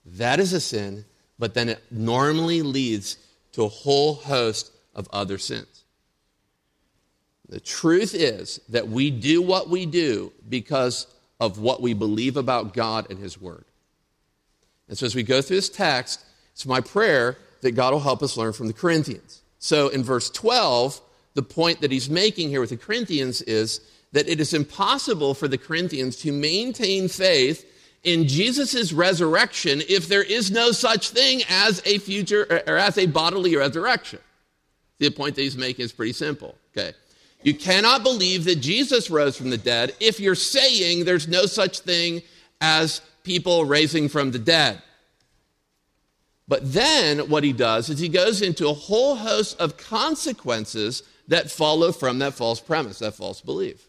that 0.06 0.40
is 0.40 0.54
a 0.54 0.60
sin, 0.60 1.06
but 1.40 1.54
then 1.54 1.70
it 1.70 1.82
normally 1.92 2.62
leads 2.62 3.18
to 3.54 3.64
a 3.64 3.70
whole 3.70 4.16
host 4.16 4.72
of 4.96 5.08
other 5.12 5.38
sins. 5.38 5.84
The 7.50 7.60
truth 7.60 8.14
is 8.14 8.60
that 8.70 8.90
we 8.90 9.10
do 9.10 9.42
what 9.42 9.70
we 9.70 9.86
do 9.86 10.34
because 10.50 11.08
of 11.40 11.60
what 11.60 11.82
we 11.82 11.94
believe 11.94 12.36
about 12.36 12.74
God 12.74 13.10
and 13.10 13.20
His 13.20 13.40
Word. 13.40 13.66
And 14.90 14.98
so 14.98 15.06
as 15.06 15.16
we 15.16 15.24
go 15.24 15.42
through 15.42 15.58
this 15.58 15.70
text, 15.70 16.24
it's 16.52 16.66
my 16.66 16.82
prayer 16.82 17.38
that 17.62 17.72
God 17.72 17.94
will 17.94 18.00
help 18.00 18.24
us 18.24 18.38
learn 18.38 18.54
from 18.54 18.68
the 18.68 18.74
Corinthians. 18.74 19.42
So 19.60 19.90
in 19.90 20.04
verse 20.04 20.30
12, 20.30 21.02
the 21.34 21.44
point 21.44 21.82
that 21.82 21.92
he's 21.92 22.10
making 22.10 22.50
here 22.50 22.62
with 22.62 22.72
the 22.72 22.78
Corinthians 22.78 23.42
is 23.44 23.82
that 24.12 24.28
it 24.28 24.40
is 24.40 24.54
impossible 24.54 25.34
for 25.34 25.48
the 25.48 25.58
Corinthians 25.58 26.16
to 26.18 26.32
maintain 26.32 27.08
faith 27.08 27.66
in 28.04 28.28
Jesus' 28.28 28.94
resurrection 28.94 29.82
if 29.90 30.08
there 30.08 30.24
is 30.24 30.50
no 30.50 30.72
such 30.72 31.10
thing 31.10 31.42
as 31.50 31.82
a 31.86 31.98
future 32.00 32.64
or 32.68 32.78
as 32.78 32.98
a 32.98 33.06
bodily 33.06 33.56
resurrection. 33.56 34.20
The 35.00 35.10
point 35.10 35.36
that 35.36 35.42
he's 35.42 35.58
making 35.58 35.86
is 35.86 35.92
pretty 35.92 36.14
simple. 36.14 36.56
Okay. 36.72 36.94
You 37.44 37.54
cannot 37.54 38.04
believe 38.04 38.46
that 38.46 38.62
Jesus 38.62 39.10
rose 39.10 39.38
from 39.38 39.50
the 39.50 39.58
dead 39.58 39.94
if 40.00 40.20
you're 40.20 40.36
saying 40.36 41.06
there's 41.06 41.28
no 41.28 41.46
such 41.46 41.80
thing 41.80 42.22
as 42.62 43.02
people 43.24 43.66
raising 43.66 44.10
from 44.10 44.32
the 44.32 44.40
dead. 44.40 44.82
But 46.48 46.74
then 46.74 47.30
what 47.30 47.44
he 47.44 47.54
does 47.54 47.90
is 47.90 48.00
he 48.00 48.10
goes 48.10 48.42
into 48.42 48.70
a 48.70 48.74
whole 48.74 49.16
host 49.16 49.60
of 49.60 49.78
consequences 49.78 51.04
that 51.28 51.52
follow 51.52 51.92
from 51.92 52.20
that 52.20 52.34
false 52.34 52.62
premise, 52.62 53.00
that 53.00 53.16
false 53.16 53.42
belief. 53.42 53.87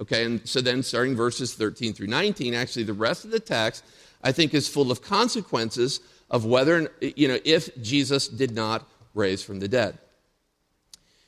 Okay, 0.00 0.24
and 0.24 0.48
so 0.48 0.60
then 0.60 0.82
starting 0.82 1.14
verses 1.14 1.54
13 1.54 1.92
through 1.92 2.06
19, 2.06 2.54
actually 2.54 2.84
the 2.84 2.94
rest 2.94 3.24
of 3.24 3.30
the 3.30 3.40
text, 3.40 3.84
I 4.22 4.32
think, 4.32 4.54
is 4.54 4.66
full 4.66 4.90
of 4.90 5.02
consequences 5.02 6.00
of 6.30 6.46
whether, 6.46 6.90
you 7.00 7.28
know, 7.28 7.38
if 7.44 7.76
Jesus 7.82 8.28
did 8.28 8.52
not 8.52 8.88
raise 9.14 9.42
from 9.42 9.60
the 9.60 9.68
dead. 9.68 9.98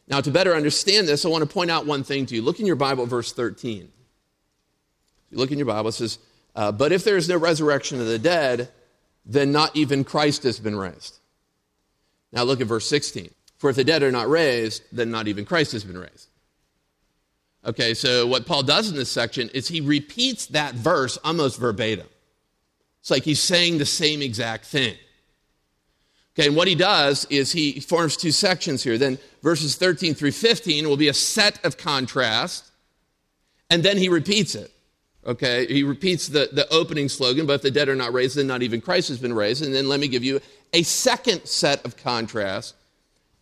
Now, 0.08 0.20
to 0.20 0.30
better 0.30 0.54
understand 0.54 1.06
this, 1.06 1.24
I 1.24 1.28
want 1.28 1.42
to 1.42 1.52
point 1.52 1.70
out 1.70 1.86
one 1.86 2.02
thing 2.02 2.26
to 2.26 2.34
you. 2.34 2.42
Look 2.42 2.60
in 2.60 2.66
your 2.66 2.76
Bible, 2.76 3.06
verse 3.06 3.32
13. 3.32 3.90
You 5.30 5.38
look 5.38 5.50
in 5.50 5.58
your 5.58 5.66
Bible, 5.66 5.88
it 5.88 5.92
says, 5.92 6.18
uh, 6.54 6.72
But 6.72 6.92
if 6.92 7.04
there 7.04 7.16
is 7.16 7.28
no 7.28 7.36
resurrection 7.36 8.00
of 8.00 8.06
the 8.06 8.18
dead, 8.18 8.70
then 9.24 9.52
not 9.52 9.76
even 9.76 10.04
Christ 10.04 10.42
has 10.44 10.58
been 10.58 10.76
raised. 10.76 11.18
Now 12.32 12.44
look 12.44 12.60
at 12.60 12.66
verse 12.66 12.88
16. 12.88 13.30
For 13.58 13.70
if 13.70 13.76
the 13.76 13.84
dead 13.84 14.02
are 14.02 14.10
not 14.10 14.28
raised, 14.28 14.82
then 14.92 15.10
not 15.10 15.28
even 15.28 15.44
Christ 15.44 15.72
has 15.72 15.84
been 15.84 15.98
raised. 15.98 16.28
Okay, 17.64 17.94
so 17.94 18.26
what 18.26 18.44
Paul 18.44 18.64
does 18.64 18.90
in 18.90 18.96
this 18.96 19.10
section 19.10 19.48
is 19.50 19.68
he 19.68 19.80
repeats 19.80 20.46
that 20.46 20.74
verse 20.74 21.16
almost 21.24 21.60
verbatim. 21.60 22.08
It's 23.00 23.10
like 23.10 23.22
he's 23.22 23.40
saying 23.40 23.78
the 23.78 23.86
same 23.86 24.20
exact 24.20 24.64
thing. 24.64 24.96
Okay, 26.34 26.48
and 26.48 26.56
what 26.56 26.66
he 26.66 26.74
does 26.74 27.24
is 27.26 27.52
he 27.52 27.78
forms 27.80 28.16
two 28.16 28.32
sections 28.32 28.82
here. 28.82 28.96
Then 28.98 29.18
verses 29.42 29.76
13 29.76 30.14
through 30.14 30.32
15 30.32 30.88
will 30.88 30.96
be 30.96 31.08
a 31.08 31.14
set 31.14 31.64
of 31.64 31.76
contrast, 31.76 32.70
and 33.70 33.82
then 33.82 33.96
he 33.96 34.08
repeats 34.08 34.54
it. 34.54 34.72
Okay, 35.24 35.66
he 35.66 35.84
repeats 35.84 36.26
the, 36.26 36.48
the 36.52 36.68
opening 36.72 37.08
slogan, 37.08 37.46
but 37.46 37.54
if 37.54 37.62
the 37.62 37.70
dead 37.70 37.88
are 37.88 37.94
not 37.94 38.12
raised, 38.12 38.36
then 38.36 38.48
not 38.48 38.62
even 38.62 38.80
Christ 38.80 39.08
has 39.08 39.18
been 39.18 39.34
raised. 39.34 39.64
And 39.64 39.72
then 39.72 39.88
let 39.88 40.00
me 40.00 40.08
give 40.08 40.24
you 40.24 40.40
a 40.72 40.82
second 40.82 41.46
set 41.46 41.84
of 41.84 41.96
contrasts 41.96 42.74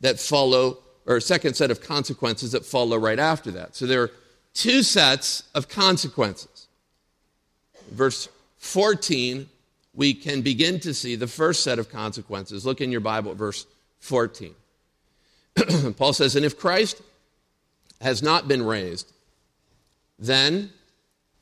that 0.00 0.20
follow 0.20 0.78
or 1.06 1.16
a 1.16 1.20
second 1.20 1.54
set 1.54 1.70
of 1.70 1.80
consequences 1.80 2.52
that 2.52 2.64
follow 2.64 2.96
right 2.96 3.18
after 3.18 3.50
that. 3.52 3.74
So 3.74 3.86
there 3.86 4.02
are 4.02 4.10
two 4.54 4.82
sets 4.82 5.44
of 5.54 5.68
consequences. 5.68 6.68
Verse 7.90 8.28
14, 8.58 9.48
we 9.94 10.14
can 10.14 10.42
begin 10.42 10.78
to 10.80 10.94
see 10.94 11.16
the 11.16 11.26
first 11.26 11.62
set 11.62 11.78
of 11.78 11.90
consequences. 11.90 12.64
Look 12.64 12.80
in 12.80 12.92
your 12.92 13.00
Bible 13.00 13.34
verse 13.34 13.66
14. 14.00 14.54
Paul 15.96 16.12
says, 16.12 16.36
And 16.36 16.44
if 16.44 16.58
Christ 16.58 17.00
has 18.00 18.22
not 18.22 18.48
been 18.48 18.62
raised, 18.62 19.12
then, 20.18 20.70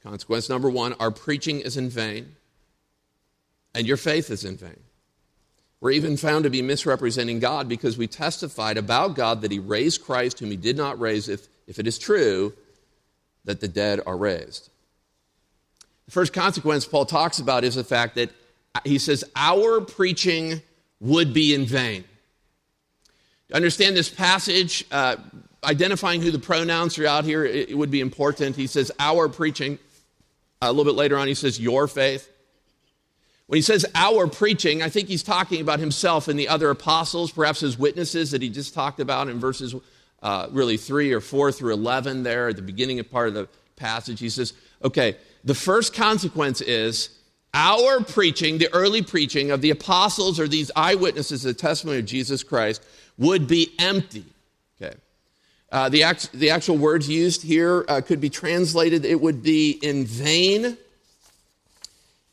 consequence 0.02 0.48
number 0.48 0.70
one, 0.70 0.94
our 0.94 1.10
preaching 1.10 1.60
is 1.60 1.76
in 1.76 1.90
vain, 1.90 2.36
and 3.74 3.86
your 3.86 3.96
faith 3.96 4.30
is 4.30 4.44
in 4.44 4.56
vain. 4.56 4.80
We're 5.80 5.92
even 5.92 6.16
found 6.16 6.44
to 6.44 6.50
be 6.50 6.62
misrepresenting 6.62 7.38
God 7.38 7.68
because 7.68 7.96
we 7.96 8.06
testified 8.06 8.76
about 8.76 9.14
God 9.14 9.42
that 9.42 9.52
He 9.52 9.58
raised 9.58 10.02
Christ, 10.02 10.40
whom 10.40 10.50
He 10.50 10.56
did 10.56 10.76
not 10.76 10.98
raise, 10.98 11.28
if, 11.28 11.46
if 11.66 11.78
it 11.78 11.86
is 11.86 11.98
true 11.98 12.52
that 13.44 13.60
the 13.60 13.68
dead 13.68 14.00
are 14.04 14.16
raised. 14.16 14.70
The 16.06 16.12
first 16.12 16.32
consequence 16.32 16.84
Paul 16.84 17.06
talks 17.06 17.38
about 17.38 17.64
is 17.64 17.74
the 17.74 17.84
fact 17.84 18.14
that 18.16 18.30
he 18.84 18.98
says, 18.98 19.24
Our 19.36 19.80
preaching 19.80 20.62
would 21.00 21.32
be 21.32 21.54
in 21.54 21.64
vain. 21.66 22.04
To 23.48 23.56
understand 23.56 23.96
this 23.96 24.08
passage, 24.08 24.84
uh, 24.90 25.16
identifying 25.64 26.22
who 26.22 26.30
the 26.30 26.38
pronouns 26.38 26.98
are 26.98 27.06
out 27.06 27.24
here, 27.24 27.44
it, 27.44 27.70
it 27.70 27.74
would 27.74 27.90
be 27.90 28.00
important. 28.00 28.56
He 28.56 28.66
says, 28.66 28.90
Our 28.98 29.28
preaching. 29.28 29.78
Uh, 30.60 30.66
a 30.66 30.72
little 30.72 30.84
bit 30.84 30.96
later 30.96 31.16
on, 31.16 31.28
he 31.28 31.34
says, 31.34 31.60
Your 31.60 31.86
faith. 31.86 32.30
When 33.48 33.56
he 33.56 33.62
says 33.62 33.86
our 33.94 34.26
preaching, 34.26 34.82
I 34.82 34.90
think 34.90 35.08
he's 35.08 35.22
talking 35.22 35.62
about 35.62 35.80
himself 35.80 36.28
and 36.28 36.38
the 36.38 36.48
other 36.48 36.68
apostles, 36.68 37.32
perhaps 37.32 37.60
his 37.60 37.78
witnesses 37.78 38.30
that 38.32 38.42
he 38.42 38.50
just 38.50 38.74
talked 38.74 39.00
about 39.00 39.28
in 39.28 39.40
verses 39.40 39.74
uh, 40.22 40.48
really 40.50 40.76
3 40.76 41.14
or 41.14 41.20
4 41.20 41.50
through 41.52 41.72
11 41.72 42.24
there 42.24 42.48
at 42.48 42.56
the 42.56 42.62
beginning 42.62 43.00
of 43.00 43.10
part 43.10 43.28
of 43.28 43.34
the 43.34 43.48
passage. 43.76 44.20
He 44.20 44.28
says, 44.28 44.52
okay, 44.84 45.16
the 45.44 45.54
first 45.54 45.94
consequence 45.94 46.60
is 46.60 47.08
our 47.54 48.02
preaching, 48.02 48.58
the 48.58 48.72
early 48.74 49.00
preaching 49.00 49.50
of 49.50 49.62
the 49.62 49.70
apostles 49.70 50.38
or 50.38 50.46
these 50.46 50.70
eyewitnesses 50.76 51.42
the 51.42 51.54
testimony 51.54 52.00
of 52.00 52.04
Jesus 52.04 52.42
Christ 52.42 52.82
would 53.16 53.48
be 53.48 53.72
empty. 53.78 54.26
Okay. 54.80 54.94
Uh, 55.72 55.88
the, 55.88 56.02
act, 56.02 56.32
the 56.32 56.50
actual 56.50 56.76
words 56.76 57.08
used 57.08 57.42
here 57.42 57.86
uh, 57.88 58.02
could 58.02 58.20
be 58.20 58.28
translated, 58.28 59.06
it 59.06 59.22
would 59.22 59.42
be 59.42 59.78
in 59.82 60.04
vain 60.04 60.76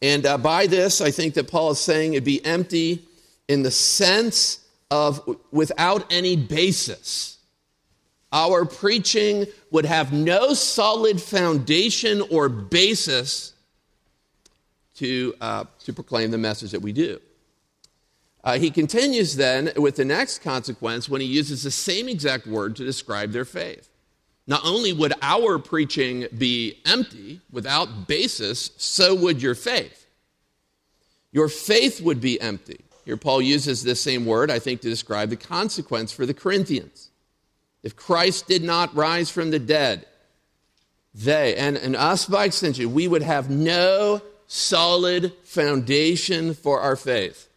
and 0.06 0.24
uh, 0.28 0.38
by 0.38 0.68
this, 0.68 1.02
I 1.02 1.10
think 1.10 1.34
that 1.34 1.50
Paul 1.50 1.72
is 1.72 1.80
saying 1.80 2.14
it'd 2.14 2.24
be 2.24 2.46
empty 2.46 3.08
in 3.48 3.64
the 3.64 3.72
sense 3.72 4.64
of 4.92 5.38
without 5.50 6.14
any 6.14 6.36
basis. 6.36 7.40
Our 8.32 8.66
preaching 8.66 9.48
would 9.72 9.86
have 9.86 10.14
no 10.14 10.54
solid 10.54 11.20
foundation 11.20 12.22
or 12.30 12.50
basis 12.50 13.54
to, 14.98 15.34
uh, 15.42 15.64
to 15.86 15.92
proclaim 15.94 16.30
the 16.30 16.38
message 16.38 16.70
that 16.70 16.84
we 16.84 16.94
do. 16.94 17.20
Uh, 18.44 18.60
he 18.60 18.70
continues 18.70 19.36
then 19.36 19.72
with 19.76 19.96
the 19.96 20.06
next 20.06 20.44
consequence 20.44 21.10
when 21.10 21.20
he 21.20 21.26
uses 21.26 21.64
the 21.64 21.72
same 21.72 22.08
exact 22.08 22.46
word 22.46 22.76
to 22.76 22.86
describe 22.86 23.32
their 23.32 23.44
faith. 23.44 23.90
Not 24.48 24.62
only 24.64 24.94
would 24.94 25.14
our 25.22 25.58
preaching 25.58 26.28
be 26.38 26.80
empty, 26.86 27.42
without 27.52 28.08
basis, 28.08 28.72
so 28.78 29.16
would 29.16 29.42
your 29.42 29.56
faith. 29.56 30.06
Your 31.32 31.50
faith 31.50 32.00
would 32.02 32.22
be 32.22 32.40
empty. 32.40 32.82
Here, 33.06 33.18
Paul 33.18 33.42
uses 33.42 33.84
this 33.84 34.02
same 34.02 34.26
word, 34.26 34.52
I 34.52 34.60
think, 34.60 34.82
to 34.82 34.90
describe 34.90 35.30
the 35.30 35.36
consequence 35.36 36.12
for 36.12 36.26
the 36.26 36.34
Corinthians. 36.34 37.10
If 37.84 37.96
Christ 37.96 38.48
did 38.48 38.64
not 38.64 38.96
rise 38.96 39.30
from 39.30 39.52
the 39.52 39.60
dead, 39.60 40.06
they, 41.14 41.56
and, 41.56 41.78
and 41.78 41.96
us 41.96 42.26
by 42.26 42.46
extension, 42.46 42.94
we 42.94 43.08
would 43.08 43.22
have 43.22 43.50
no 43.50 44.22
solid 44.48 45.34
foundation 45.44 46.54
for 46.54 46.80
our 46.80 46.96
faith. 46.96 47.48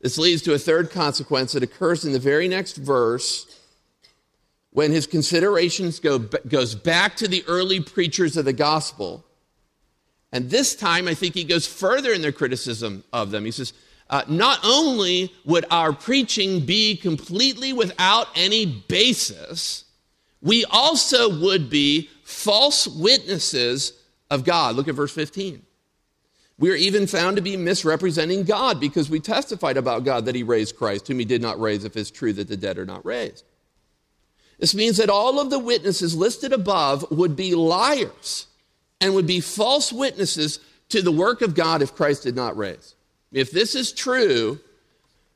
This 0.00 0.18
leads 0.18 0.42
to 0.42 0.54
a 0.54 0.58
third 0.58 0.90
consequence 0.90 1.52
that 1.52 1.62
occurs 1.62 2.04
in 2.04 2.12
the 2.12 2.18
very 2.18 2.48
next 2.48 2.76
verse 2.76 3.57
when 4.70 4.92
his 4.92 5.06
considerations 5.06 6.00
go, 6.00 6.18
goes 6.18 6.74
back 6.74 7.16
to 7.16 7.28
the 7.28 7.44
early 7.46 7.80
preachers 7.80 8.36
of 8.36 8.44
the 8.44 8.52
gospel. 8.52 9.24
And 10.32 10.50
this 10.50 10.76
time, 10.76 11.08
I 11.08 11.14
think 11.14 11.34
he 11.34 11.44
goes 11.44 11.66
further 11.66 12.12
in 12.12 12.22
their 12.22 12.32
criticism 12.32 13.02
of 13.12 13.30
them. 13.30 13.44
He 13.44 13.50
says, 13.50 13.72
uh, 14.10 14.22
Not 14.28 14.60
only 14.64 15.32
would 15.44 15.64
our 15.70 15.92
preaching 15.92 16.66
be 16.66 16.96
completely 16.96 17.72
without 17.72 18.28
any 18.34 18.66
basis, 18.66 19.84
we 20.42 20.64
also 20.66 21.40
would 21.40 21.70
be 21.70 22.10
false 22.22 22.86
witnesses 22.86 23.92
of 24.30 24.44
God. 24.44 24.76
Look 24.76 24.88
at 24.88 24.94
verse 24.94 25.12
15. 25.12 25.62
We 26.58 26.72
are 26.72 26.76
even 26.76 27.06
found 27.06 27.36
to 27.36 27.42
be 27.42 27.56
misrepresenting 27.56 28.42
God 28.42 28.80
because 28.80 29.08
we 29.08 29.20
testified 29.20 29.76
about 29.76 30.04
God 30.04 30.24
that 30.26 30.34
he 30.34 30.42
raised 30.42 30.76
Christ, 30.76 31.06
whom 31.06 31.20
he 31.20 31.24
did 31.24 31.40
not 31.40 31.60
raise, 31.60 31.84
if 31.84 31.96
it's 31.96 32.10
true 32.10 32.32
that 32.32 32.48
the 32.48 32.56
dead 32.56 32.78
are 32.78 32.86
not 32.86 33.04
raised. 33.04 33.44
This 34.58 34.74
means 34.74 34.96
that 34.96 35.10
all 35.10 35.38
of 35.40 35.50
the 35.50 35.58
witnesses 35.58 36.16
listed 36.16 36.52
above 36.52 37.10
would 37.10 37.36
be 37.36 37.54
liars 37.54 38.46
and 39.00 39.14
would 39.14 39.26
be 39.26 39.40
false 39.40 39.92
witnesses 39.92 40.58
to 40.88 41.02
the 41.02 41.12
work 41.12 41.42
of 41.42 41.54
God 41.54 41.82
if 41.82 41.94
Christ 41.94 42.24
did 42.24 42.34
not 42.34 42.56
raise. 42.56 42.94
If 43.30 43.50
this 43.50 43.74
is 43.74 43.92
true, 43.92 44.58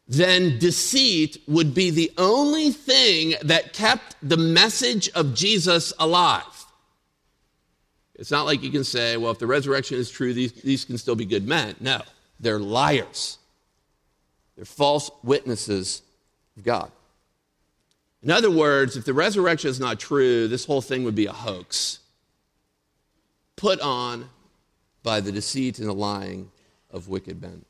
then 0.08 0.58
deceit 0.58 1.38
would 1.46 1.74
be 1.74 1.90
the 1.90 2.10
only 2.18 2.70
thing 2.70 3.34
that 3.42 3.72
kept 3.72 4.16
the 4.22 4.36
message 4.36 5.08
of 5.10 5.34
Jesus 5.34 5.92
alive. 5.98 6.44
It's 8.14 8.30
not 8.30 8.46
like 8.46 8.62
you 8.62 8.70
can 8.70 8.84
say, 8.84 9.16
well, 9.16 9.32
if 9.32 9.38
the 9.38 9.46
resurrection 9.46 9.98
is 9.98 10.10
true, 10.10 10.34
these, 10.34 10.52
these 10.52 10.84
can 10.84 10.98
still 10.98 11.16
be 11.16 11.24
good 11.24 11.46
men. 11.46 11.76
No, 11.80 12.02
they're 12.40 12.58
liars. 12.58 13.38
They're 14.56 14.64
false 14.64 15.10
witnesses 15.22 16.02
of 16.56 16.64
God. 16.64 16.90
In 18.22 18.30
other 18.30 18.50
words, 18.50 18.96
if 18.96 19.04
the 19.04 19.14
resurrection 19.14 19.68
is 19.70 19.80
not 19.80 19.98
true, 19.98 20.46
this 20.46 20.64
whole 20.64 20.80
thing 20.80 21.04
would 21.04 21.14
be 21.14 21.26
a 21.26 21.32
hoax 21.32 21.98
put 23.56 23.80
on 23.80 24.28
by 25.02 25.20
the 25.20 25.32
deceit 25.32 25.78
and 25.78 25.88
the 25.88 25.92
lying 25.92 26.50
of 26.90 27.08
wicked 27.08 27.40
men. 27.40 27.64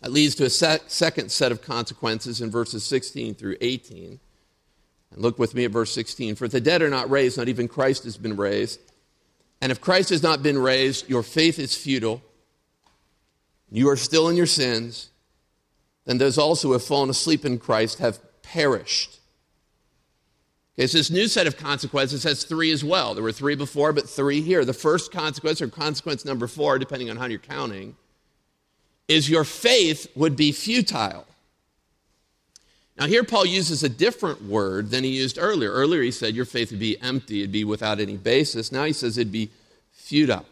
That 0.00 0.12
leads 0.12 0.34
to 0.36 0.44
a 0.44 0.50
sec- 0.50 0.82
second 0.88 1.30
set 1.30 1.52
of 1.52 1.62
consequences 1.62 2.40
in 2.40 2.50
verses 2.50 2.84
16 2.84 3.34
through 3.34 3.56
18. 3.60 4.18
And 5.12 5.22
look 5.22 5.38
with 5.38 5.54
me 5.54 5.64
at 5.64 5.70
verse 5.70 5.92
16. 5.92 6.34
For 6.34 6.46
if 6.46 6.50
the 6.50 6.60
dead 6.60 6.82
are 6.82 6.90
not 6.90 7.10
raised, 7.10 7.38
not 7.38 7.48
even 7.48 7.68
Christ 7.68 8.04
has 8.04 8.16
been 8.16 8.36
raised. 8.36 8.80
And 9.60 9.70
if 9.70 9.80
Christ 9.80 10.10
has 10.10 10.22
not 10.22 10.42
been 10.42 10.58
raised, 10.58 11.08
your 11.08 11.22
faith 11.22 11.58
is 11.58 11.74
futile. 11.74 12.20
You 13.70 13.88
are 13.88 13.96
still 13.96 14.28
in 14.28 14.36
your 14.36 14.46
sins. 14.46 15.10
Then 16.04 16.18
those 16.18 16.36
also 16.36 16.68
who 16.68 16.72
have 16.72 16.84
fallen 16.84 17.10
asleep 17.10 17.44
in 17.44 17.58
Christ 17.58 18.00
have 18.00 18.18
perished. 18.52 19.18
Okay, 20.74 20.86
so 20.86 20.98
this 20.98 21.10
new 21.10 21.26
set 21.26 21.46
of 21.46 21.56
consequences 21.56 22.22
has 22.24 22.44
three 22.44 22.70
as 22.70 22.84
well. 22.84 23.14
There 23.14 23.22
were 23.22 23.32
three 23.32 23.54
before, 23.54 23.92
but 23.92 24.08
three 24.08 24.40
here. 24.40 24.64
The 24.64 24.72
first 24.72 25.10
consequence, 25.12 25.60
or 25.60 25.68
consequence 25.68 26.24
number 26.24 26.46
four, 26.46 26.78
depending 26.78 27.10
on 27.10 27.16
how 27.16 27.26
you're 27.26 27.38
counting, 27.38 27.96
is 29.08 29.28
your 29.28 29.44
faith 29.44 30.06
would 30.14 30.36
be 30.36 30.52
futile. 30.52 31.26
Now, 32.98 33.06
here 33.06 33.24
Paul 33.24 33.46
uses 33.46 33.82
a 33.82 33.88
different 33.88 34.42
word 34.42 34.90
than 34.90 35.02
he 35.02 35.10
used 35.10 35.38
earlier. 35.38 35.70
Earlier 35.70 36.02
he 36.02 36.10
said 36.10 36.34
your 36.34 36.44
faith 36.44 36.70
would 36.70 36.80
be 36.80 37.00
empty, 37.00 37.40
it'd 37.40 37.52
be 37.52 37.64
without 37.64 38.00
any 38.00 38.16
basis. 38.16 38.70
Now 38.70 38.84
he 38.84 38.92
says 38.92 39.16
it'd 39.16 39.32
be 39.32 39.50
futile. 39.92 40.46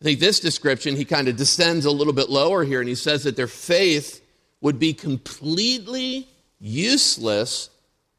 I 0.00 0.04
think 0.04 0.20
this 0.20 0.38
description, 0.38 0.94
he 0.94 1.04
kind 1.04 1.26
of 1.26 1.36
descends 1.36 1.86
a 1.86 1.90
little 1.90 2.12
bit 2.12 2.30
lower 2.30 2.64
here, 2.64 2.80
and 2.80 2.88
he 2.88 2.94
says 2.94 3.24
that 3.24 3.36
their 3.36 3.46
faith 3.48 4.22
would 4.60 4.78
be 4.78 4.92
completely 4.92 6.28
useless 6.58 7.70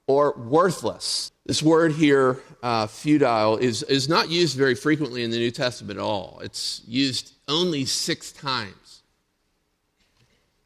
or 0.07 0.33
worthless. 0.37 1.31
This 1.45 1.61
word 1.61 1.93
here, 1.93 2.39
uh, 2.63 2.87
futile, 2.87 3.57
is, 3.57 3.83
is 3.83 4.09
not 4.09 4.29
used 4.29 4.57
very 4.57 4.75
frequently 4.75 5.23
in 5.23 5.31
the 5.31 5.37
New 5.37 5.51
Testament 5.51 5.99
at 5.99 6.03
all. 6.03 6.39
It's 6.43 6.81
used 6.87 7.33
only 7.47 7.85
six 7.85 8.31
times. 8.31 9.01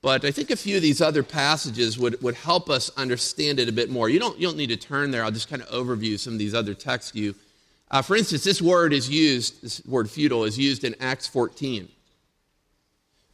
But 0.02 0.26
I 0.26 0.32
think 0.32 0.50
a 0.50 0.56
few 0.56 0.78
of 0.78 0.82
these 0.82 1.02
other 1.02 1.22
passages 1.22 2.00
would, 2.00 2.22
would 2.24 2.34
help 2.34 2.70
us 2.70 2.90
understand 2.98 3.60
it 3.60 3.70
a 3.70 3.72
bit 3.72 3.90
more. 3.90 4.10
You 4.10 4.20
don't, 4.20 4.40
you 4.40 4.48
don't 4.48 4.58
need 4.58 4.70
to 4.70 4.78
turn 4.78 5.12
there. 5.12 5.24
I'll 5.24 5.32
just 5.32 5.50
kind 5.50 5.62
of 5.62 5.70
overview 5.70 6.18
some 6.18 6.34
of 6.34 6.40
these 6.40 6.56
other 6.56 6.74
texts 6.74 7.16
you. 7.16 7.36
Uh, 7.92 8.02
for 8.02 8.16
instance, 8.16 8.44
this 8.44 8.62
word 8.62 8.94
is 8.94 9.10
used, 9.10 9.62
this 9.62 9.86
word 9.86 10.10
futile 10.10 10.46
is 10.46 10.58
used 10.58 10.84
in 10.84 10.96
Acts 11.00 11.28
14. 11.28 11.88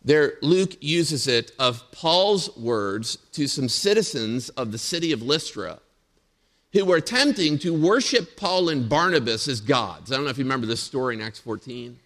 There, 0.07 0.35
Luke 0.41 0.77
uses 0.79 1.27
it 1.27 1.51
of 1.59 1.83
Paul's 1.91 2.55
words 2.55 3.17
to 3.33 3.45
some 3.45 3.67
citizens 3.67 4.47
of 4.47 4.71
the 4.71 4.77
city 4.77 5.11
of 5.11 5.21
Lystra 5.21 5.79
who 6.71 6.85
were 6.85 6.95
attempting 6.95 7.59
to 7.59 7.73
worship 7.73 8.37
Paul 8.37 8.69
and 8.69 8.87
Barnabas 8.87 9.49
as 9.49 9.59
gods. 9.59 10.09
I 10.09 10.15
don't 10.15 10.23
know 10.23 10.29
if 10.29 10.37
you 10.37 10.45
remember 10.45 10.65
this 10.65 10.81
story 10.81 11.15
in 11.15 11.21
Acts 11.21 11.39
14. 11.39 11.99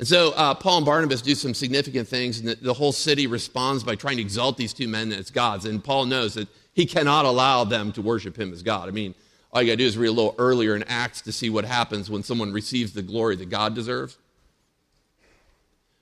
And 0.00 0.06
so 0.06 0.32
uh, 0.32 0.52
Paul 0.52 0.76
and 0.76 0.86
Barnabas 0.86 1.22
do 1.22 1.34
some 1.34 1.54
significant 1.54 2.06
things, 2.06 2.40
and 2.40 2.48
the, 2.48 2.56
the, 2.56 2.74
whole 2.74 2.92
city 2.92 3.26
responds 3.26 3.82
by 3.82 3.94
trying 3.94 4.18
to 4.18 4.22
exalt 4.22 4.58
these 4.58 4.74
two 4.74 4.86
men 4.86 5.12
as 5.12 5.30
gods. 5.30 5.64
And 5.64 5.82
Paul 5.82 6.04
knows 6.04 6.34
that 6.34 6.48
he 6.74 6.84
cannot 6.84 7.24
allow 7.24 7.64
them 7.64 7.90
to 7.92 8.02
worship 8.02 8.38
him 8.38 8.52
as 8.52 8.62
God. 8.62 8.86
I 8.86 8.92
mean, 8.92 9.14
all 9.50 9.62
you 9.62 9.68
got 9.68 9.72
to 9.72 9.76
do 9.78 9.86
is 9.86 9.96
read 9.96 10.08
a 10.08 10.12
little 10.12 10.34
earlier 10.36 10.76
in 10.76 10.82
Acts 10.82 11.22
to 11.22 11.32
see 11.32 11.48
what 11.48 11.64
happens 11.64 12.10
when 12.10 12.22
someone 12.22 12.52
receives 12.52 12.92
the 12.92 13.00
glory 13.00 13.36
that 13.36 13.48
God 13.48 13.74
deserves. 13.74 14.18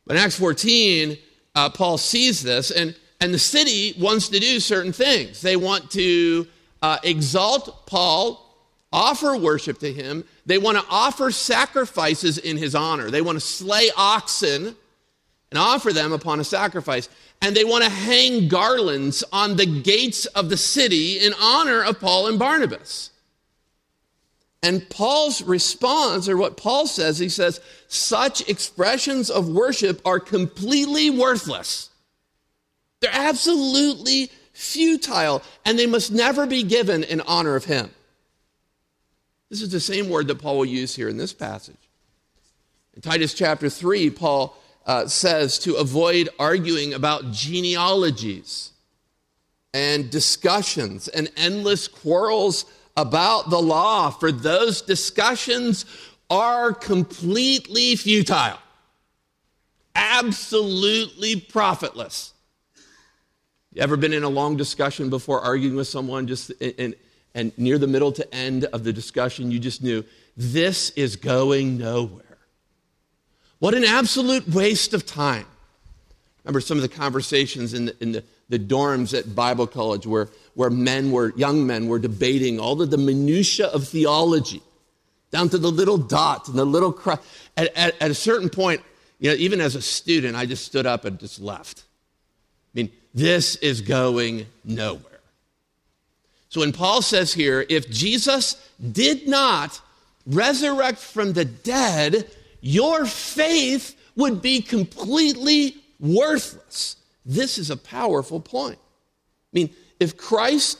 But 0.08 0.16
in 0.16 0.22
Acts 0.22 0.38
14, 0.38 1.18
uh, 1.54 1.68
Paul 1.68 1.98
sees 1.98 2.42
this, 2.42 2.70
and, 2.70 2.96
and 3.20 3.32
the 3.32 3.38
city 3.38 3.94
wants 4.00 4.28
to 4.30 4.40
do 4.40 4.58
certain 4.58 4.92
things. 4.92 5.42
They 5.42 5.54
want 5.54 5.90
to 5.92 6.48
uh, 6.80 6.98
exalt 7.04 7.86
Paul, 7.86 8.44
offer 8.90 9.36
worship 9.36 9.78
to 9.80 9.92
him. 9.92 10.24
They 10.46 10.56
want 10.56 10.78
to 10.78 10.84
offer 10.90 11.30
sacrifices 11.30 12.38
in 12.38 12.56
his 12.56 12.74
honor. 12.74 13.10
They 13.10 13.20
want 13.20 13.36
to 13.36 13.40
slay 13.40 13.90
oxen 13.96 14.74
and 15.50 15.58
offer 15.58 15.92
them 15.92 16.12
upon 16.12 16.40
a 16.40 16.44
sacrifice. 16.44 17.10
And 17.42 17.54
they 17.54 17.64
want 17.64 17.84
to 17.84 17.90
hang 17.90 18.48
garlands 18.48 19.22
on 19.30 19.56
the 19.56 19.66
gates 19.66 20.24
of 20.26 20.48
the 20.48 20.56
city 20.56 21.18
in 21.18 21.34
honor 21.40 21.84
of 21.84 22.00
Paul 22.00 22.28
and 22.28 22.38
Barnabas. 22.38 23.10
And 24.62 24.88
Paul's 24.90 25.42
response, 25.42 26.28
or 26.28 26.36
what 26.36 26.56
Paul 26.56 26.86
says, 26.86 27.18
he 27.18 27.28
says, 27.28 27.60
such 27.86 28.48
expressions 28.48 29.30
of 29.30 29.48
worship 29.48 30.00
are 30.04 30.18
completely 30.18 31.10
worthless. 31.10 31.90
They're 33.00 33.10
absolutely 33.12 34.32
futile, 34.52 35.42
and 35.64 35.78
they 35.78 35.86
must 35.86 36.10
never 36.10 36.46
be 36.46 36.64
given 36.64 37.04
in 37.04 37.20
honor 37.20 37.54
of 37.54 37.66
him. 37.66 37.90
This 39.48 39.62
is 39.62 39.70
the 39.70 39.80
same 39.80 40.08
word 40.08 40.26
that 40.26 40.42
Paul 40.42 40.58
will 40.58 40.66
use 40.66 40.94
here 40.94 41.08
in 41.08 41.16
this 41.16 41.32
passage. 41.32 41.76
In 42.94 43.00
Titus 43.00 43.34
chapter 43.34 43.70
3, 43.70 44.10
Paul 44.10 44.56
uh, 44.84 45.06
says 45.06 45.58
to 45.60 45.76
avoid 45.76 46.28
arguing 46.38 46.94
about 46.94 47.30
genealogies 47.30 48.72
and 49.72 50.10
discussions 50.10 51.06
and 51.06 51.30
endless 51.36 51.86
quarrels 51.86 52.64
about 52.98 53.48
the 53.48 53.60
law, 53.60 54.10
for 54.10 54.32
those 54.32 54.82
discussions 54.82 55.86
are 56.28 56.72
completely 56.72 57.94
futile, 57.96 58.58
absolutely 59.94 61.36
profitless. 61.36 62.34
You 63.72 63.82
ever 63.82 63.96
been 63.96 64.12
in 64.12 64.24
a 64.24 64.28
long 64.28 64.56
discussion 64.56 65.08
before 65.10 65.40
arguing 65.40 65.76
with 65.76 65.86
someone 65.86 66.26
just 66.26 66.50
and, 66.60 66.96
and 67.34 67.56
near 67.56 67.78
the 67.78 67.86
middle 67.86 68.10
to 68.12 68.34
end 68.34 68.64
of 68.64 68.82
the 68.82 68.92
discussion 68.92 69.52
you 69.52 69.60
just 69.60 69.82
knew 69.82 70.04
this 70.36 70.90
is 70.90 71.14
going 71.14 71.78
nowhere. 71.78 72.38
What 73.60 73.74
an 73.74 73.84
absolute 73.84 74.48
waste 74.48 74.92
of 74.92 75.06
time. 75.06 75.46
Remember 76.44 76.60
some 76.60 76.78
of 76.78 76.82
the 76.82 76.88
conversations 76.88 77.74
in 77.74 77.86
the, 77.86 77.96
in 78.02 78.12
the, 78.12 78.24
the 78.48 78.58
dorms 78.58 79.16
at 79.16 79.34
Bible 79.34 79.66
college 79.66 80.06
where, 80.06 80.28
where 80.54 80.70
men 80.70 81.10
were, 81.10 81.32
young 81.36 81.66
men 81.66 81.86
were 81.86 81.98
debating 81.98 82.58
all 82.58 82.80
of 82.80 82.90
the 82.90 82.98
minutiae 82.98 83.66
of 83.66 83.86
theology, 83.86 84.62
down 85.30 85.48
to 85.50 85.58
the 85.58 85.70
little 85.70 85.98
dot 85.98 86.48
and 86.48 86.58
the 86.58 86.64
little 86.64 86.92
cry. 86.92 87.18
At, 87.56 87.74
at, 87.76 88.02
at 88.02 88.10
a 88.10 88.14
certain 88.14 88.48
point, 88.48 88.80
you 89.18 89.30
know, 89.30 89.36
even 89.36 89.60
as 89.60 89.74
a 89.74 89.82
student, 89.82 90.36
I 90.36 90.46
just 90.46 90.64
stood 90.64 90.86
up 90.86 91.04
and 91.04 91.18
just 91.18 91.40
left. 91.40 91.84
I 92.74 92.80
mean, 92.80 92.90
this 93.14 93.56
is 93.56 93.80
going 93.80 94.46
nowhere. 94.64 95.04
So 96.48 96.60
when 96.60 96.72
Paul 96.72 97.02
says 97.02 97.34
here, 97.34 97.66
if 97.68 97.90
Jesus 97.90 98.56
did 98.92 99.28
not 99.28 99.80
resurrect 100.26 100.98
from 100.98 101.34
the 101.34 101.44
dead, 101.44 102.30
your 102.60 103.04
faith 103.04 103.96
would 104.16 104.40
be 104.40 104.62
completely 104.62 105.76
worthless. 106.00 106.96
This 107.28 107.58
is 107.58 107.68
a 107.68 107.76
powerful 107.76 108.40
point. 108.40 108.78
I 108.78 109.52
mean, 109.52 109.70
if 110.00 110.16
Christ 110.16 110.78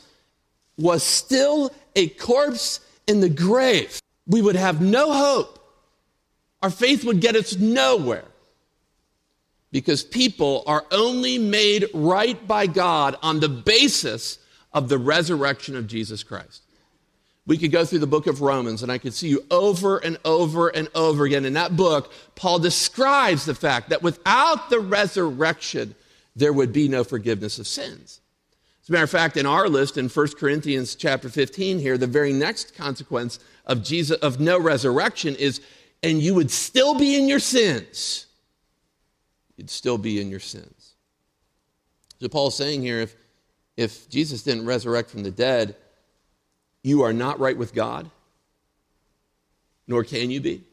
was 0.79 1.03
still 1.03 1.71
a 1.95 2.09
corpse 2.09 2.81
in 3.07 3.21
the 3.21 3.29
grave, 3.29 4.01
we 4.27 4.41
would 4.41 4.57
have 4.57 4.81
no 4.81 5.13
hope. 5.13 5.59
Our 6.63 6.71
faith 6.71 7.05
would 7.05 7.21
get 7.21 7.37
us 7.37 7.57
nowhere. 7.57 8.25
Because 9.71 10.03
people 10.03 10.65
are 10.67 10.87
only 10.91 11.37
made 11.37 11.85
right 11.93 12.49
by 12.49 12.67
God 12.67 13.17
on 13.23 13.41
the 13.41 13.51
basis 13.51 14.39
of 14.73 14.89
the 14.89 14.97
resurrection 14.97 15.77
of 15.77 15.87
Jesus 15.87 16.23
Christ. 16.23 16.63
We 17.47 17.59
could 17.59 17.73
go 17.73 17.85
through 17.85 17.99
the 17.99 18.07
book 18.07 18.27
of 18.27 18.41
Romans, 18.41 18.83
and 18.83 18.91
I 18.91 18.97
could 18.97 19.13
see 19.13 19.29
you 19.29 19.45
over 19.51 19.99
and 19.99 20.17
over 20.25 20.69
and 20.69 20.89
over 20.95 21.25
again. 21.25 21.45
In 21.45 21.53
that 21.55 21.77
book, 21.77 22.11
Paul 22.35 22.59
describes 22.59 23.45
the 23.45 23.55
fact 23.55 23.91
that 23.91 24.03
without 24.03 24.71
the 24.71 24.81
resurrection, 24.81 25.95
there 26.39 26.53
would 26.53 26.73
be 26.73 26.89
no 26.89 27.05
forgiveness 27.05 27.59
of 27.59 27.67
sins. 27.67 28.21
As 28.83 28.89
a 28.89 28.93
matter 28.93 29.05
of 29.05 29.11
fact, 29.11 29.37
in 29.37 29.47
our 29.47 29.69
list 29.69 29.99
in 29.99 30.09
1 30.09 30.29
Corinthians 30.39 30.95
chapter 30.95 31.29
15 31.29 31.79
here, 31.79 31.99
the 31.99 32.07
very 32.07 32.33
next 32.33 32.75
consequence 32.75 33.39
of 33.67 33.83
Jesus 33.83 34.17
of 34.19 34.41
no 34.41 34.59
resurrection 34.59 35.35
is, 35.37 35.61
and 36.03 36.23
you 36.23 36.35
would 36.35 36.51
still 36.51 36.95
be 36.95 37.17
in 37.17 37.29
your 37.29 37.41
sins. 37.41 38.27
You'd 39.57 39.71
still 39.71 39.99
be 39.99 40.21
in 40.21 40.31
your 40.31 40.41
sins. 40.41 40.95
So 42.21 42.29
Paul's 42.29 42.57
saying 42.57 42.83
here, 42.83 43.01
if 43.01 43.15
if 43.79 44.09
Jesus 44.09 44.43
didn't 44.43 44.67
resurrect 44.67 45.09
from 45.09 45.23
the 45.23 45.31
dead, 45.31 45.77
you 46.83 47.03
are 47.03 47.13
not 47.13 47.39
right 47.39 47.57
with 47.57 47.73
God, 47.73 48.11
nor 49.87 50.03
can 50.03 50.33
you 50.33 50.41
be. 50.41 50.65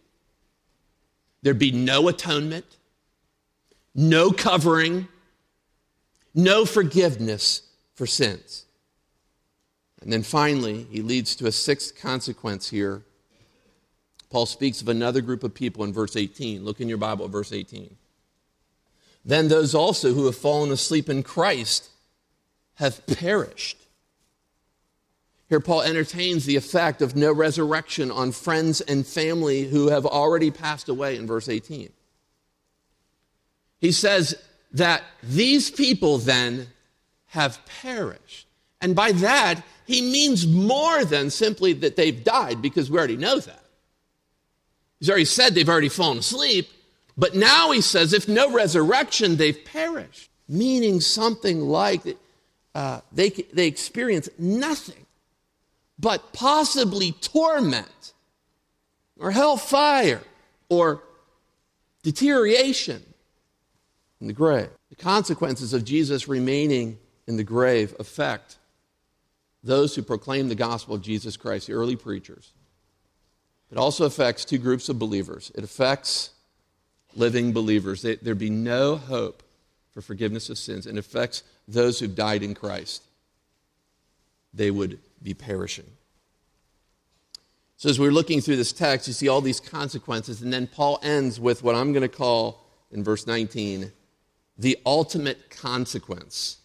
There'd 1.43 1.60
be 1.60 1.71
no 1.71 2.08
atonement, 2.08 2.65
no 3.93 4.32
covering, 4.32 5.08
no 6.35 6.65
forgiveness 6.65 7.63
for 7.95 8.05
sins. 8.05 8.65
And 10.01 10.11
then 10.13 10.21
finally, 10.21 10.85
he 10.91 11.01
leads 11.01 11.35
to 11.37 11.47
a 11.47 11.51
sixth 11.51 11.99
consequence 11.99 12.69
here. 12.69 13.01
Paul 14.29 14.45
speaks 14.45 14.81
of 14.81 14.89
another 14.89 15.21
group 15.21 15.43
of 15.43 15.55
people 15.55 15.83
in 15.83 15.93
verse 15.93 16.15
18. 16.15 16.63
Look 16.63 16.81
in 16.81 16.89
your 16.89 16.97
Bible 16.97 17.27
verse 17.27 17.51
18. 17.51 17.95
Then 19.23 19.47
those 19.47 19.73
also 19.73 20.13
who 20.13 20.25
have 20.25 20.37
fallen 20.37 20.71
asleep 20.71 21.09
in 21.09 21.23
Christ 21.23 21.89
have 22.75 23.05
perished. 23.07 23.77
Here, 25.47 25.59
Paul 25.59 25.83
entertains 25.83 26.45
the 26.45 26.55
effect 26.55 27.01
of 27.01 27.15
no 27.15 27.31
resurrection 27.31 28.11
on 28.11 28.31
friends 28.31 28.81
and 28.81 29.05
family 29.05 29.63
who 29.63 29.89
have 29.89 30.05
already 30.05 30.51
passed 30.51 30.89
away 30.89 31.15
in 31.15 31.27
verse 31.27 31.47
18. 31.47 31.91
He 33.79 33.91
says 33.91 34.35
that 34.75 35.03
these 35.23 35.71
people 35.71 36.17
then 36.17 36.67
have 37.27 37.65
perished. 37.81 38.45
And 38.81 38.93
by 38.95 39.13
that, 39.13 39.63
he 39.88 40.01
means 40.01 40.45
more 40.45 41.05
than 41.05 41.29
simply 41.29 41.73
that 41.73 41.95
they've 41.95 42.23
died, 42.23 42.61
because 42.61 42.91
we 42.91 42.97
already 42.97 43.17
know 43.17 43.39
that. 43.39 43.63
He's 44.99 45.09
already 45.09 45.25
said 45.25 45.55
they've 45.55 45.67
already 45.67 45.89
fallen 45.89 46.17
asleep, 46.19 46.69
but 47.17 47.35
now 47.35 47.71
he 47.71 47.81
says 47.81 48.11
if 48.11 48.27
no 48.27 48.51
resurrection, 48.51 49.38
they've 49.38 49.63
perished, 49.63 50.29
meaning 50.47 50.99
something 50.99 51.61
like 51.61 52.17
uh, 52.73 52.99
they, 53.13 53.29
they 53.29 53.67
experience 53.67 54.27
nothing 54.38 55.05
but 55.97 56.33
possibly 56.33 57.13
torment 57.13 58.13
or 59.17 59.31
hellfire 59.31 60.21
or 60.67 61.01
deterioration 62.03 63.01
in 64.21 64.28
the 64.28 64.34
grave. 64.34 64.69
The 64.89 64.95
consequences 64.95 65.73
of 65.73 65.84
Jesus 65.84 66.28
remaining 66.28 66.97
in 67.28 67.38
the 67.38 67.43
grave 67.43 67.95
affect 67.99 68.58
those 69.63 69.95
who 69.95 70.01
proclaim 70.04 70.47
the 70.47 70.56
gospel 70.56 70.95
of 70.95 71.01
Jesus 71.01 71.38
Christ, 71.38 71.67
the 71.67 71.73
early 71.73 71.95
preachers. 71.95 72.51
It 73.71 73.78
also 73.78 74.06
affects 74.06 74.45
two 74.45 74.60
groups 74.60 74.89
of 74.89 74.99
believers. 74.99 75.51
It 75.56 75.63
affects 75.63 76.30
living 77.15 77.51
believers. 77.51 78.04
There'd 78.04 78.38
be 78.38 78.49
no 78.49 78.95
hope 78.95 79.43
for 79.91 80.01
forgiveness 80.01 80.49
of 80.49 80.58
sins. 80.58 80.86
And 80.86 80.99
affects 80.99 81.43
those 81.67 81.99
who've 81.99 82.15
died 82.15 82.43
in 82.43 82.54
Christ. 82.54 83.04
They 84.54 84.69
would 84.69 84.99
be 85.21 85.34
perishing. 85.34 85.89
So, 87.78 87.89
as 87.89 87.99
we're 87.99 88.12
looking 88.12 88.39
through 88.39 88.56
this 88.56 88.71
text, 88.71 89.08
you 89.08 89.13
see 89.13 89.28
all 89.28 89.41
these 89.41 89.60
consequences, 89.60 90.41
and 90.41 90.54
then 90.54 90.65
Paul 90.65 90.99
ends 91.04 91.41
with 91.41 91.62
what 91.62 91.75
I'm 91.75 91.91
going 91.91 92.04
to 92.04 92.08
call, 92.08 92.63
in 92.91 93.04
verse 93.04 93.28
19, 93.28 93.91
the 94.57 94.77
ultimate 94.85 95.49
consequence. 95.49 96.57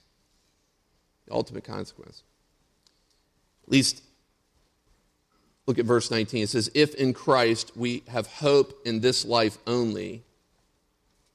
The 1.27 1.35
ultimate 1.35 1.65
consequence. 1.65 2.23
At 3.65 3.73
least, 3.73 4.03
look 5.67 5.79
at 5.79 5.85
verse 5.85 6.11
19. 6.11 6.45
It 6.45 6.49
says, 6.49 6.71
If 6.75 6.95
in 6.95 7.13
Christ 7.13 7.73
we 7.77 8.03
have 8.09 8.27
hope 8.27 8.81
in 8.85 9.01
this 9.01 9.25
life 9.25 9.59
only, 9.67 10.23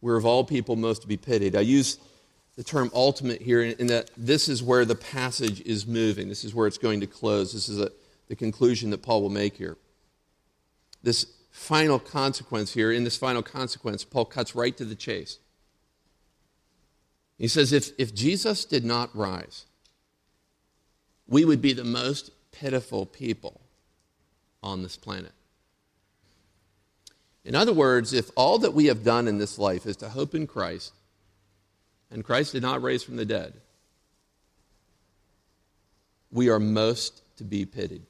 we're 0.01 0.17
of 0.17 0.25
all 0.25 0.43
people 0.43 0.75
most 0.75 1.01
to 1.01 1.07
be 1.07 1.17
pitied. 1.17 1.55
I 1.55 1.61
use 1.61 1.97
the 2.55 2.63
term 2.63 2.89
ultimate 2.93 3.41
here 3.41 3.61
in 3.61 3.87
that 3.87 4.11
this 4.15 4.47
is 4.47 4.63
where 4.63 4.85
the 4.85 4.95
passage 4.95 5.61
is 5.61 5.85
moving. 5.85 6.29
This 6.29 6.43
is 6.45 6.53
where 6.55 6.67
it's 6.67 6.77
going 6.77 7.01
to 7.01 7.07
close. 7.07 7.51
This 7.53 7.67
is 7.67 7.79
a, 7.79 7.91
the 8.27 8.35
conclusion 8.35 8.91
that 8.91 9.01
Paul 9.01 9.21
will 9.21 9.29
make 9.29 9.57
here. 9.57 9.77
This 11.03 11.25
final 11.51 11.99
consequence 11.99 12.73
here, 12.73 12.91
in 12.91 13.03
this 13.03 13.17
final 13.17 13.43
consequence, 13.43 14.03
Paul 14.03 14.25
cuts 14.25 14.55
right 14.55 14.75
to 14.77 14.85
the 14.85 14.95
chase. 14.95 15.39
He 17.37 17.47
says, 17.47 17.73
if, 17.73 17.91
if 17.97 18.13
Jesus 18.13 18.65
did 18.65 18.85
not 18.85 19.15
rise, 19.15 19.65
we 21.27 21.43
would 21.43 21.61
be 21.61 21.73
the 21.73 21.83
most 21.83 22.31
pitiful 22.51 23.05
people 23.05 23.59
on 24.63 24.83
this 24.83 24.95
planet. 24.95 25.33
In 27.43 27.53
other 27.53 27.73
words, 27.73 28.13
if 28.13 28.31
all 28.35 28.57
that 28.59 28.73
we 28.73 28.85
have 28.85 29.03
done 29.03 29.27
in 29.27 29.37
this 29.37 29.59
life 29.59 29.85
is 29.85 29.97
to 29.97 30.09
hope 30.09 30.33
in 30.33 30.47
Christ, 30.47 30.93
and 32.09 32.23
Christ 32.23 32.53
did 32.53 32.61
not 32.61 32.81
raise 32.81 33.03
from 33.03 33.17
the 33.17 33.25
dead, 33.25 33.53
we 36.31 36.49
are 36.49 36.59
most 36.59 37.21
to 37.37 37.43
be 37.43 37.65
pitied. 37.65 38.03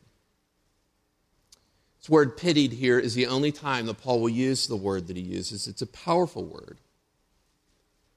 This 2.00 2.10
word 2.10 2.38
pitied 2.38 2.74
here 2.74 3.00
is 3.00 3.16
the 3.16 3.28
only 3.28 3.52
time 3.52 3.88
that 3.88 4.02
Paul 4.02 4.22
will 4.22 4.30
use 4.30 4.68
the 4.68 4.76
word 4.76 5.08
that 5.08 5.18
he 5.18 5.24
uses. 5.24 5.68
It's 5.68 5.82
a 5.82 5.88
powerful 5.88 6.46
word. 6.46 6.78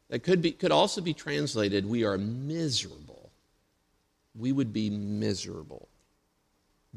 That 0.08 0.20
could, 0.20 0.40
be, 0.40 0.52
could 0.52 0.72
also 0.72 1.00
be 1.00 1.12
translated, 1.12 1.86
we 1.86 2.04
are 2.04 2.16
miserable. 2.16 3.30
We 4.34 4.52
would 4.52 4.72
be 4.72 4.88
miserable, 4.90 5.88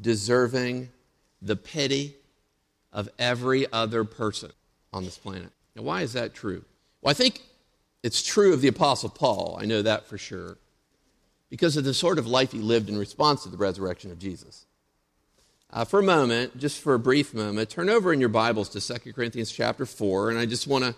deserving 0.00 0.90
the 1.42 1.56
pity 1.56 2.16
of 2.92 3.08
every 3.18 3.70
other 3.72 4.04
person 4.04 4.52
on 4.92 5.04
this 5.04 5.18
planet. 5.18 5.50
Now, 5.74 5.82
why 5.82 6.02
is 6.02 6.12
that 6.12 6.34
true? 6.34 6.64
Well, 7.00 7.10
I 7.10 7.14
think 7.14 7.42
it's 8.02 8.22
true 8.22 8.52
of 8.52 8.60
the 8.60 8.68
Apostle 8.68 9.08
Paul. 9.08 9.58
I 9.60 9.64
know 9.64 9.82
that 9.82 10.06
for 10.06 10.18
sure. 10.18 10.58
Because 11.50 11.76
of 11.76 11.84
the 11.84 11.94
sort 11.94 12.18
of 12.18 12.26
life 12.26 12.52
he 12.52 12.58
lived 12.58 12.88
in 12.88 12.96
response 12.96 13.42
to 13.42 13.48
the 13.48 13.56
resurrection 13.56 14.10
of 14.10 14.18
Jesus. 14.18 14.64
Uh, 15.70 15.84
for 15.84 16.00
a 16.00 16.02
moment, 16.02 16.58
just 16.58 16.80
for 16.80 16.94
a 16.94 16.98
brief 16.98 17.32
moment, 17.32 17.70
turn 17.70 17.88
over 17.88 18.12
in 18.12 18.20
your 18.20 18.28
Bibles 18.28 18.68
to 18.70 18.80
2 18.80 19.12
Corinthians 19.12 19.50
chapter 19.50 19.86
4, 19.86 20.30
and 20.30 20.38
I 20.38 20.46
just 20.46 20.66
want 20.66 20.84
to 20.84 20.94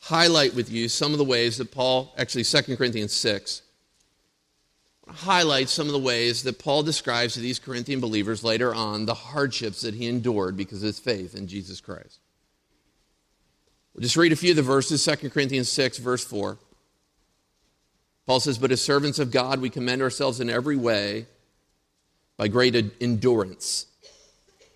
highlight 0.00 0.54
with 0.54 0.70
you 0.70 0.88
some 0.88 1.12
of 1.12 1.18
the 1.18 1.24
ways 1.24 1.58
that 1.58 1.72
Paul, 1.72 2.14
actually 2.16 2.44
2 2.44 2.76
Corinthians 2.76 3.12
6, 3.12 3.62
highlight 5.08 5.68
some 5.68 5.86
of 5.86 5.92
the 5.92 5.98
ways 5.98 6.42
that 6.42 6.58
Paul 6.58 6.82
describes 6.82 7.34
to 7.34 7.40
these 7.40 7.58
Corinthian 7.58 8.00
believers 8.00 8.42
later 8.42 8.74
on 8.74 9.06
the 9.06 9.14
hardships 9.14 9.82
that 9.82 9.94
he 9.94 10.06
endured 10.06 10.56
because 10.56 10.82
of 10.82 10.88
his 10.88 10.98
faith 10.98 11.34
in 11.34 11.46
Jesus 11.46 11.80
Christ. 11.80 12.18
We'll 13.94 14.02
just 14.02 14.16
read 14.16 14.32
a 14.32 14.36
few 14.36 14.50
of 14.50 14.56
the 14.56 14.62
verses 14.62 15.04
2 15.04 15.30
Corinthians 15.30 15.70
6, 15.70 15.98
verse 15.98 16.24
4. 16.24 16.58
Paul 18.26 18.40
says, 18.40 18.58
But 18.58 18.72
as 18.72 18.82
servants 18.82 19.18
of 19.18 19.30
God, 19.30 19.60
we 19.60 19.70
commend 19.70 20.02
ourselves 20.02 20.40
in 20.40 20.50
every 20.50 20.76
way 20.76 21.26
by 22.36 22.48
great 22.48 22.74
endurance. 23.00 23.86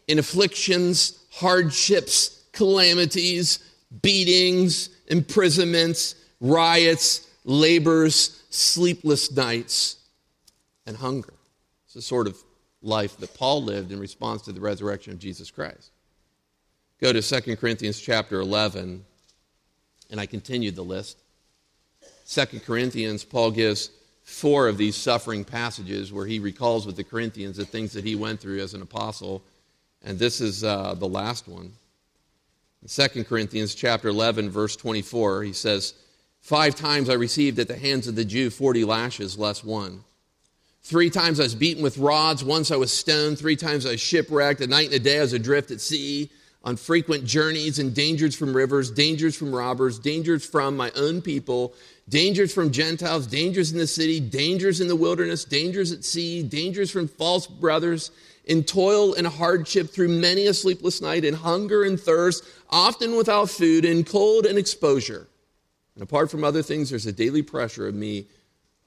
In 0.09 0.18
afflictions, 0.18 1.18
hardships, 1.33 2.44
calamities, 2.52 3.59
beatings, 4.00 4.88
imprisonments, 5.11 6.14
riots, 6.40 7.29
labors, 7.44 8.42
sleepless 8.49 9.31
nights 9.33 9.99
and 10.87 10.96
hunger. 10.96 11.35
It's 11.85 11.94
the 11.94 12.03
sort 12.03 12.27
of 12.27 12.37
life 12.83 13.16
that 13.18 13.35
Paul 13.35 13.62
lived 13.62 13.92
in 13.92 14.01
response 14.01 14.42
to 14.42 14.53
the 14.53 14.61
resurrection 14.61 15.12
of 15.12 15.18
Jesus 15.18 15.51
Christ. 15.51 15.90
Go 17.01 17.12
to 17.12 17.23
2 17.23 17.57
Corinthians 17.57 18.01
chapter 18.01 18.40
11, 18.40 19.05
and 20.11 20.20
I 20.20 20.27
continued 20.27 20.77
the 20.77 20.83
list. 20.83 21.18
2 22.29 22.61
Corinthians, 22.61 23.25
Paul 23.25 23.51
gives 23.51 23.90
four 24.23 24.68
of 24.68 24.77
these 24.77 24.96
suffering 24.96 25.44
passages 25.44 26.12
where 26.12 26.27
he 26.27 26.38
recalls 26.38 26.87
with 26.87 26.96
the 26.96 27.05
Corinthians 27.05 27.57
the 27.57 27.64
things 27.64 27.92
that 27.92 28.05
he 28.05 28.14
went 28.14 28.40
through 28.40 28.61
as 28.61 28.75
an 28.75 28.83
apostle, 28.83 29.42
and 30.05 30.18
this 30.18 30.40
is 30.40 30.62
uh, 30.62 30.94
the 30.94 31.09
last 31.09 31.49
one. 31.49 31.73
In 32.82 32.88
2 32.88 33.24
Corinthians 33.24 33.74
chapter 33.74 34.08
11, 34.08 34.50
verse 34.50 34.74
24, 34.76 35.42
he 35.42 35.52
says, 35.52 35.94
Five 36.40 36.74
times 36.74 37.10
I 37.10 37.14
received 37.14 37.58
at 37.58 37.68
the 37.68 37.76
hands 37.76 38.08
of 38.08 38.14
the 38.14 38.24
Jew 38.24 38.48
40 38.48 38.84
lashes 38.84 39.38
less 39.38 39.62
one. 39.62 40.04
Three 40.82 41.10
times 41.10 41.38
I 41.38 41.42
was 41.42 41.54
beaten 41.54 41.82
with 41.82 41.98
rods. 41.98 42.42
Once 42.42 42.70
I 42.70 42.76
was 42.76 42.90
stoned. 42.90 43.38
Three 43.38 43.56
times 43.56 43.84
I 43.84 43.90
was 43.90 44.00
shipwrecked. 44.00 44.62
A 44.62 44.66
night 44.66 44.86
and 44.86 44.94
a 44.94 44.98
day 44.98 45.18
I 45.18 45.22
was 45.22 45.34
adrift 45.34 45.70
at 45.70 45.80
sea, 45.80 46.30
on 46.64 46.76
frequent 46.76 47.24
journeys 47.24 47.78
and 47.78 47.94
dangers 47.94 48.34
from 48.34 48.54
rivers, 48.54 48.90
dangers 48.90 49.36
from 49.36 49.54
robbers, 49.54 49.98
dangers 49.98 50.44
from 50.44 50.76
my 50.76 50.90
own 50.96 51.22
people, 51.22 51.74
dangers 52.08 52.52
from 52.52 52.70
Gentiles, 52.70 53.26
dangers 53.26 53.72
in 53.72 53.78
the 53.78 53.86
city, 53.86 54.20
dangers 54.20 54.80
in 54.80 54.88
the 54.88 54.96
wilderness, 54.96 55.44
dangers 55.44 55.92
at 55.92 56.04
sea, 56.04 56.42
dangers 56.42 56.90
from 56.90 57.08
false 57.08 57.46
brothers, 57.46 58.10
in 58.50 58.64
toil 58.64 59.14
and 59.14 59.28
hardship 59.28 59.90
through 59.90 60.08
many 60.08 60.48
a 60.48 60.52
sleepless 60.52 61.00
night, 61.00 61.24
in 61.24 61.34
hunger 61.34 61.84
and 61.84 62.00
thirst, 62.00 62.44
often 62.68 63.14
without 63.14 63.48
food, 63.48 63.84
in 63.84 64.02
cold 64.02 64.44
and 64.44 64.58
exposure. 64.58 65.28
And 65.94 66.02
apart 66.02 66.32
from 66.32 66.42
other 66.42 66.60
things, 66.60 66.90
there's 66.90 67.06
a 67.06 67.12
daily 67.12 67.42
pressure 67.42 67.86
of 67.86 67.94
me, 67.94 68.26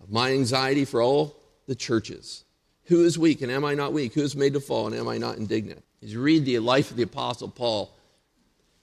of 0.01 0.11
my 0.11 0.33
anxiety 0.33 0.83
for 0.83 1.01
all 1.01 1.37
the 1.65 1.75
churches. 1.75 2.43
Who 2.87 3.05
is 3.05 3.17
weak 3.17 3.41
and 3.41 3.49
am 3.49 3.63
I 3.63 3.73
not 3.73 3.93
weak? 3.93 4.13
Who 4.13 4.21
is 4.21 4.35
made 4.35 4.51
to 4.53 4.59
fall 4.59 4.87
and 4.87 4.95
am 4.97 5.07
I 5.07 5.17
not 5.17 5.37
indignant? 5.37 5.81
As 6.03 6.11
you 6.11 6.21
read 6.21 6.43
the 6.43 6.59
life 6.59 6.91
of 6.91 6.97
the 6.97 7.03
Apostle 7.03 7.47
Paul, 7.47 7.95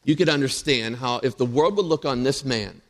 you 0.05 0.17
could 0.17 0.31
understand 0.31 0.97
how 0.97 1.21
if 1.23 1.37
the 1.37 1.45
world 1.45 1.77
would 1.77 1.85
look 1.85 2.07
on 2.07 2.23
this 2.23 2.43
man 2.43 2.81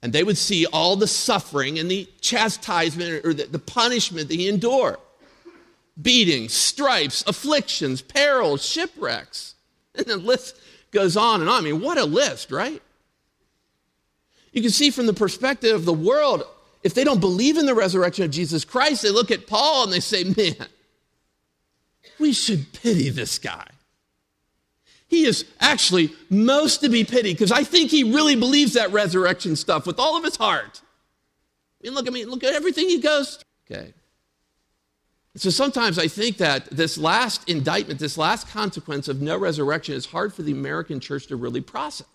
and 0.00 0.12
they 0.12 0.22
would 0.22 0.38
see 0.38 0.64
all 0.66 0.94
the 0.94 1.08
suffering 1.08 1.80
and 1.80 1.90
the 1.90 2.08
chastisement 2.20 3.26
or 3.26 3.34
the, 3.34 3.58
punishment 3.58 4.28
that 4.28 4.36
he 4.36 4.48
endured 4.48 4.98
beatings, 6.00 6.52
stripes, 6.52 7.24
afflictions, 7.26 8.02
perils, 8.02 8.64
shipwrecks. 8.64 9.54
And 9.94 10.06
the 10.06 10.16
list 10.16 10.60
goes 10.90 11.16
on 11.16 11.40
and 11.40 11.48
on. 11.48 11.62
I 11.62 11.64
mean, 11.64 11.80
what 11.80 11.98
a 11.98 12.04
list, 12.04 12.50
right? 12.50 12.82
You 14.52 14.62
can 14.62 14.70
see 14.70 14.90
from 14.90 15.06
the 15.06 15.12
perspective 15.12 15.74
of 15.74 15.84
the 15.84 15.92
world, 15.92 16.42
if 16.82 16.94
they 16.94 17.04
don't 17.04 17.20
believe 17.20 17.58
in 17.58 17.66
the 17.66 17.74
resurrection 17.74 18.24
of 18.24 18.30
Jesus 18.30 18.64
Christ, 18.64 19.02
they 19.02 19.10
look 19.10 19.30
at 19.30 19.46
Paul 19.46 19.84
and 19.84 19.92
they 19.92 20.00
say, 20.00 20.24
man, 20.24 20.68
we 22.18 22.32
should 22.32 22.72
pity 22.72 23.10
this 23.10 23.38
guy. 23.38 23.66
He 25.08 25.24
is 25.24 25.44
actually 25.60 26.12
most 26.30 26.80
to 26.80 26.88
be 26.88 27.04
pitied 27.04 27.36
because 27.36 27.52
I 27.52 27.62
think 27.62 27.90
he 27.90 28.02
really 28.02 28.34
believes 28.34 28.72
that 28.74 28.92
resurrection 28.92 29.56
stuff 29.56 29.86
with 29.86 29.98
all 29.98 30.16
of 30.16 30.24
his 30.24 30.36
heart. 30.36 30.80
I 31.80 31.86
mean, 31.86 31.94
look 31.94 32.06
at 32.06 32.12
me, 32.12 32.24
look 32.24 32.42
at 32.42 32.54
everything 32.54 32.88
he 32.88 32.98
goes. 32.98 33.38
Okay. 33.70 33.92
So 35.36 35.50
sometimes 35.50 35.98
I 35.98 36.08
think 36.08 36.38
that 36.38 36.66
this 36.70 36.96
last 36.98 37.48
indictment, 37.48 38.00
this 38.00 38.18
last 38.18 38.48
consequence 38.48 39.06
of 39.08 39.20
no 39.20 39.36
resurrection 39.38 39.94
is 39.94 40.06
hard 40.06 40.32
for 40.32 40.42
the 40.42 40.52
American 40.52 40.98
church 40.98 41.26
to 41.26 41.36
really 41.36 41.60
process. 41.60 42.06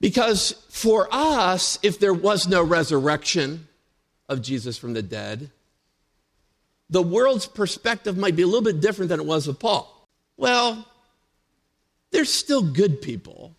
Because 0.00 0.52
for 0.70 1.08
us, 1.10 1.78
if 1.82 1.98
there 1.98 2.14
was 2.14 2.46
no 2.46 2.62
resurrection, 2.62 3.68
of 4.28 4.42
Jesus 4.42 4.76
from 4.76 4.92
the 4.92 5.02
dead, 5.02 5.50
the 6.90 7.02
world's 7.02 7.46
perspective 7.46 8.16
might 8.16 8.36
be 8.36 8.42
a 8.42 8.46
little 8.46 8.62
bit 8.62 8.80
different 8.80 9.08
than 9.08 9.20
it 9.20 9.26
was 9.26 9.46
with 9.46 9.58
Paul. 9.58 10.08
Well, 10.36 10.86
they're 12.10 12.24
still 12.24 12.62
good 12.62 13.02
people. 13.02 13.54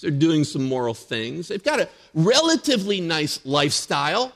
They're 0.00 0.10
doing 0.10 0.44
some 0.44 0.64
moral 0.64 0.94
things. 0.94 1.48
They've 1.48 1.62
got 1.62 1.80
a 1.80 1.88
relatively 2.14 3.00
nice 3.00 3.44
lifestyle, 3.44 4.32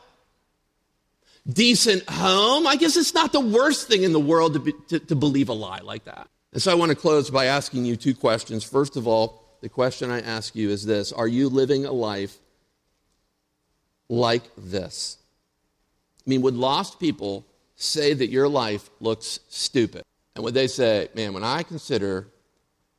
decent 1.49 2.09
home. 2.09 2.67
I 2.67 2.77
guess 2.77 2.97
it's 2.97 3.15
not 3.15 3.33
the 3.33 3.41
worst 3.41 3.89
thing 3.89 4.03
in 4.03 4.13
the 4.13 4.21
world 4.21 4.55
to, 4.55 4.61
be, 4.61 4.73
to, 4.89 4.99
to 4.99 5.15
believe 5.15 5.49
a 5.49 5.53
lie 5.53 5.81
like 5.81 6.05
that. 6.05 6.29
And 6.53 6.63
so 6.63 6.73
I 6.73 6.75
want 6.75 6.91
to 6.91 6.97
close 6.97 7.31
by 7.31 7.47
asking 7.47 7.85
you 7.85 7.97
two 7.97 8.15
questions. 8.15 8.65
First 8.65 8.97
of 8.97 9.07
all, 9.07 9.43
the 9.61 9.69
question 9.69 10.11
I 10.11 10.21
ask 10.21 10.55
you 10.55 10.71
is 10.71 10.85
this 10.85 11.13
Are 11.13 11.29
you 11.29 11.49
living 11.49 11.85
a 11.85 11.93
life 11.93 12.39
like 14.09 14.45
this? 14.57 15.19
I 16.27 16.31
mean, 16.31 16.43
would 16.43 16.55
lost 16.55 16.99
people 16.99 17.45
say 17.77 18.15
that 18.15 18.31
your 18.31 18.49
life 18.49 18.91
looks 19.01 19.41
stupid? 19.49 20.03
And 20.35 20.45
would 20.45 20.55
they 20.55 20.67
say, 20.67 21.09
man, 21.15 21.33
when 21.33 21.45
I 21.45 21.63
consider 21.63 22.29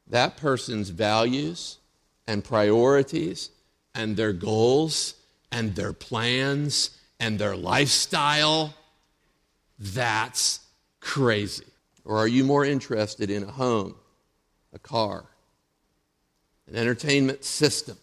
that 0.07 0.37
person's 0.37 0.89
values 0.89 1.77
and 2.25 2.43
priorities 2.43 3.49
and 3.93 4.15
their 4.15 4.33
goals 4.33 5.15
and 5.51 5.75
their 5.75 5.93
plans 5.93 6.96
and 7.19 7.39
their 7.39 7.55
lifestyle, 7.55 8.73
that's 9.79 10.59
crazy. 10.99 11.65
Or 12.05 12.17
are 12.17 12.27
you 12.27 12.43
more 12.43 12.63
interested 12.63 13.29
in 13.29 13.43
a 13.43 13.51
home, 13.51 13.95
a 14.73 14.79
car, 14.79 15.25
an 16.67 16.75
entertainment 16.75 17.43
system, 17.43 17.97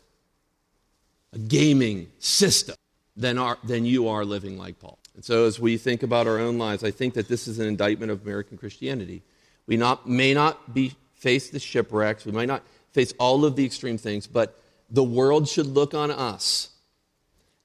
a 1.33 1.39
gaming 1.39 2.09
system 2.19 2.77
than, 3.17 3.39
are, 3.39 3.59
than 3.65 3.85
you 3.85 4.09
are 4.09 4.25
living 4.25 4.59
like 4.59 4.79
Paul? 4.79 4.99
And 5.15 5.25
so, 5.25 5.47
as 5.47 5.61
we 5.61 5.77
think 5.77 6.03
about 6.03 6.27
our 6.27 6.39
own 6.39 6.59
lives, 6.59 6.83
I 6.83 6.91
think 6.91 7.15
that 7.15 7.29
this 7.29 7.47
is 7.47 7.59
an 7.61 7.67
indictment 7.67 8.11
of 8.11 8.23
American 8.23 8.59
Christianity. 8.59 9.23
We 9.67 9.77
not, 9.77 10.09
may 10.09 10.35
not 10.35 10.75
be 10.75 10.95
face 11.15 11.51
the 11.51 11.61
shipwrecks, 11.61 12.27
we 12.27 12.33
might 12.33 12.49
not 12.49 12.63
face 12.93 13.15
all 13.19 13.45
of 13.45 13.57
the 13.57 13.65
extreme 13.65 13.97
things, 13.97 14.27
but 14.27 14.61
the 14.91 15.05
world 15.05 15.49
should 15.49 15.67
look 15.67 15.95
on 15.95 16.11
us 16.11 16.71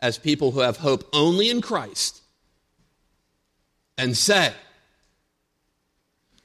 as 0.02 0.18
people 0.18 0.52
who 0.52 0.62
have 0.62 0.78
hope 0.78 1.08
only 1.14 1.50
in 1.50 1.62
Christ 1.62 2.22
and 3.98 4.16
say, 4.16 4.54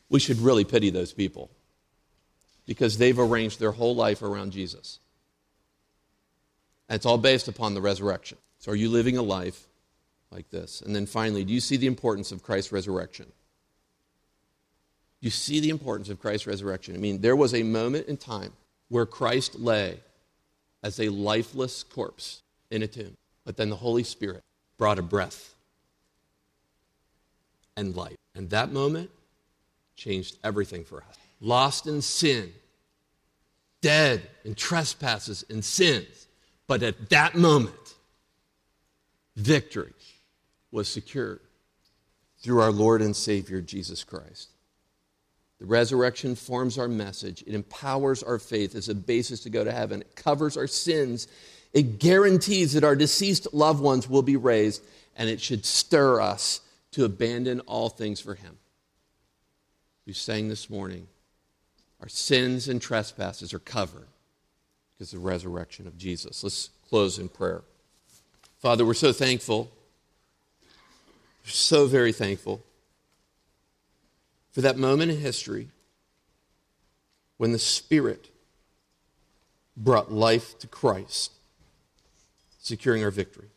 we 0.09 0.21
should 0.21 0.39
really 0.39 0.65
pity 0.65 0.91
those 0.91 1.13
people 1.13 1.51
because 2.67 2.99
they've 2.99 3.19
arranged 3.19 3.61
their 3.61 3.73
whole 3.73 3.95
life 3.95 4.23
around 4.23 4.53
Jesus. 4.53 4.99
And 6.89 6.97
it's 6.97 7.07
all 7.07 7.19
based 7.19 7.49
upon 7.49 7.75
the 7.75 7.81
resurrection. 7.81 8.39
So, 8.59 8.73
are 8.73 8.77
you 8.77 8.89
living 8.89 9.17
a 9.17 9.23
life 9.23 9.67
like 10.35 10.51
this. 10.51 10.83
And 10.83 10.95
then 10.95 11.07
finally, 11.07 11.45
do 11.45 11.53
you 11.53 11.61
see 11.61 11.77
the 11.77 11.87
importance 11.87 12.33
of 12.33 12.43
Christ's 12.43 12.73
resurrection? 12.73 13.27
Do 13.27 15.27
you 15.27 15.31
see 15.31 15.61
the 15.61 15.71
importance 15.71 16.11
of 16.11 16.21
Christ's 16.21 16.47
resurrection? 16.47 16.95
I 16.95 16.99
mean, 16.99 17.21
there 17.21 17.37
was 17.37 17.55
a 17.55 17.63
moment 17.63 18.09
in 18.09 18.17
time 18.17 18.53
where 18.89 19.07
Christ 19.07 19.59
lay 19.59 20.01
as 20.83 21.01
a 21.01 21.09
lifeless 21.09 21.83
corpse 21.83 22.43
in 22.71 22.83
a 22.83 22.87
tomb, 22.87 23.17
but 23.45 23.57
then 23.57 23.71
the 23.71 23.77
Holy 23.77 24.05
Spirit 24.05 24.43
brought 24.79 24.99
a 24.99 25.03
breath 25.03 25.55
and 27.77 27.95
life. 27.97 28.17
And 28.35 28.51
that 28.51 28.73
moment 28.73 29.11
changed 29.97 30.39
everything 30.43 30.85
for 30.85 30.99
us. 30.99 31.17
Lost 31.41 31.87
in 31.87 32.03
sin, 32.03 32.53
dead 33.81 34.23
in 34.45 34.55
trespasses 34.55 35.45
and 35.51 35.65
sins. 35.65 36.29
But 36.67 36.83
at 36.83 37.11
that 37.11 37.35
moment, 37.35 37.95
victory 39.37 39.93
was 40.71 40.89
secured 40.89 41.41
through 42.39 42.61
our 42.61 42.73
Lord 42.73 43.03
and 43.03 43.15
Savior, 43.15 43.61
Jesus 43.61 44.05
Christ. 44.05 44.51
The 45.61 45.67
resurrection 45.67 46.35
forms 46.35 46.79
our 46.79 46.89
message. 46.89 47.43
It 47.47 47.55
empowers 47.55 48.23
our 48.23 48.39
faith 48.39 48.75
as 48.75 48.89
a 48.89 48.95
basis 48.95 49.41
to 49.41 49.51
go 49.51 49.65
to 49.65 49.73
heaven. 49.73 50.01
It 50.01 50.17
covers 50.17 50.57
our 50.57 50.67
sins. 50.67 51.29
It 51.75 51.99
guarantees 51.99 52.73
that 52.73 52.85
our 52.85 52.97
deceased 52.97 53.53
loved 53.53 53.81
ones 53.81 54.09
will 54.09 54.23
be 54.23 54.37
raised, 54.37 54.83
and 55.17 55.29
it 55.29 55.41
should 55.41 55.67
stir 55.67 56.21
us 56.21 56.61
to 56.93 57.05
abandon 57.05 57.61
all 57.61 57.91
things 57.91 58.21
for 58.21 58.35
Him. 58.35 58.57
We 60.07 60.15
sang 60.15 60.49
this 60.49 60.71
morning 60.71 61.09
our 62.01 62.09
sins 62.09 62.69
and 62.69 62.81
trespasses 62.81 63.53
are 63.53 63.59
covered 63.59 64.07
because 64.93 65.13
of 65.13 65.21
the 65.21 65.27
resurrection 65.27 65.87
of 65.87 65.99
Jesus. 65.99 66.43
Let's 66.43 66.71
close 66.89 67.19
in 67.19 67.29
prayer. 67.29 67.63
Father, 68.59 68.85
we're 68.85 68.95
so 68.95 69.13
thankful. 69.13 69.71
So 71.45 71.87
very 71.87 72.13
thankful 72.13 72.63
for 74.55 74.61
that 74.61 74.79
moment 74.79 75.11
in 75.11 75.19
history 75.19 75.69
when 77.37 77.53
the 77.53 77.59
Spirit 77.59 78.31
brought 79.77 80.13
life 80.13 80.59
to 80.61 80.67
Christ, 80.67 81.33
securing 82.65 83.05
our 83.05 83.11
victory. 83.11 83.49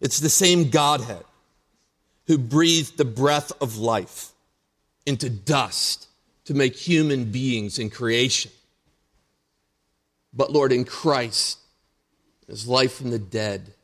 It's 0.00 0.20
the 0.20 0.30
same 0.30 0.70
Godhead 0.70 1.24
who 2.26 2.38
breathed 2.38 2.96
the 2.96 3.04
breath 3.04 3.52
of 3.60 3.78
life 3.78 4.30
into 5.06 5.28
dust 5.28 6.08
to 6.44 6.54
make 6.54 6.76
human 6.76 7.30
beings 7.30 7.78
in 7.78 7.90
creation. 7.90 8.52
But 10.32 10.52
Lord, 10.52 10.72
in 10.72 10.84
Christ, 10.84 11.58
is 12.48 12.66
life 12.66 12.94
from 12.94 13.10
the 13.10 13.18
dead, 13.18 13.74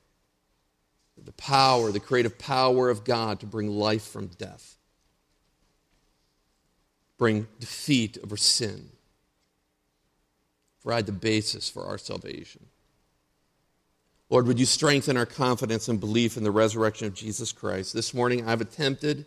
the 1.23 1.33
power, 1.33 1.91
the 1.93 2.01
creative 2.01 2.39
power 2.39 2.91
of 2.91 3.05
God 3.05 3.41
to 3.41 3.47
bring 3.47 3.69
life 3.69 4.07
from 4.07 4.29
death 4.29 4.79
bring 7.19 7.49
defeat 7.59 8.17
over 8.23 8.37
sin, 8.37 8.89
provide 10.83 11.07
the 11.07 11.13
basis 11.13 11.69
for 11.69 11.85
our 11.85 11.99
salvation. 11.99 12.65
Lord, 14.31 14.47
would 14.47 14.61
you 14.61 14.67
strengthen 14.67 15.17
our 15.17 15.27
confidence 15.27 15.89
and 15.89 15.99
belief 15.99 16.37
in 16.37 16.45
the 16.45 16.51
resurrection 16.51 17.07
of 17.07 17.15
Jesus 17.15 17.53
Christ? 17.53 17.95
This 17.95 18.13
morning, 18.13 18.47
I've 18.47 18.61
attempted 18.61 19.25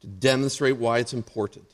to 0.00 0.06
demonstrate 0.06 0.76
why 0.76 0.98
it's 0.98 1.12
important. 1.12 1.66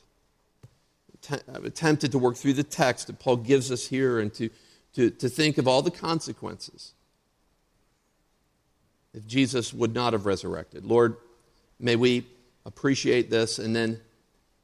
I've 1.53 1.65
attempted 1.65 2.11
to 2.11 2.19
work 2.19 2.35
through 2.35 2.53
the 2.53 2.63
text 2.63 3.07
that 3.07 3.19
Paul 3.19 3.37
gives 3.37 3.71
us 3.71 3.87
here 3.87 4.19
and 4.19 4.33
to, 4.35 4.49
to, 4.93 5.09
to 5.09 5.29
think 5.29 5.57
of 5.57 5.67
all 5.67 5.81
the 5.81 5.91
consequences 5.91 6.93
if 9.13 9.25
Jesus 9.25 9.73
would 9.73 9.93
not 9.93 10.13
have 10.13 10.25
resurrected. 10.25 10.85
Lord, 10.85 11.17
may 11.79 11.95
we 11.95 12.27
appreciate 12.65 13.29
this 13.29 13.57
and 13.57 13.75
then 13.75 13.99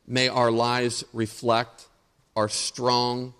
May 0.08 0.28
our 0.28 0.52
lives 0.52 1.04
reflect 1.14 1.88
our 2.36 2.50
strong, 2.50 3.34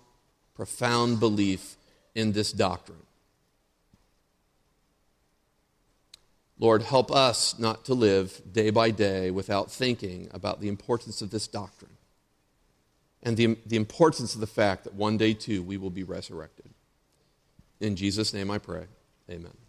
profound 0.54 1.20
belief 1.20 1.76
in 2.14 2.32
this 2.32 2.52
doctrine. 2.52 2.98
Lord, 6.58 6.82
help 6.82 7.10
us 7.10 7.58
not 7.58 7.84
to 7.84 7.94
live 7.94 8.40
day 8.50 8.70
by 8.70 8.90
day 8.90 9.30
without 9.30 9.70
thinking 9.70 10.28
about 10.32 10.60
the 10.60 10.68
importance 10.68 11.20
of 11.20 11.30
this 11.30 11.46
doctrine 11.46 11.96
and 13.22 13.36
the, 13.36 13.58
the 13.66 13.76
importance 13.76 14.34
of 14.34 14.40
the 14.40 14.46
fact 14.46 14.84
that 14.84 14.94
one 14.94 15.16
day, 15.16 15.34
too, 15.34 15.62
we 15.62 15.76
will 15.76 15.90
be 15.90 16.04
resurrected. 16.04 16.70
In 17.80 17.96
Jesus' 17.96 18.32
name 18.32 18.50
I 18.50 18.58
pray. 18.58 18.86
Amen. 19.28 19.65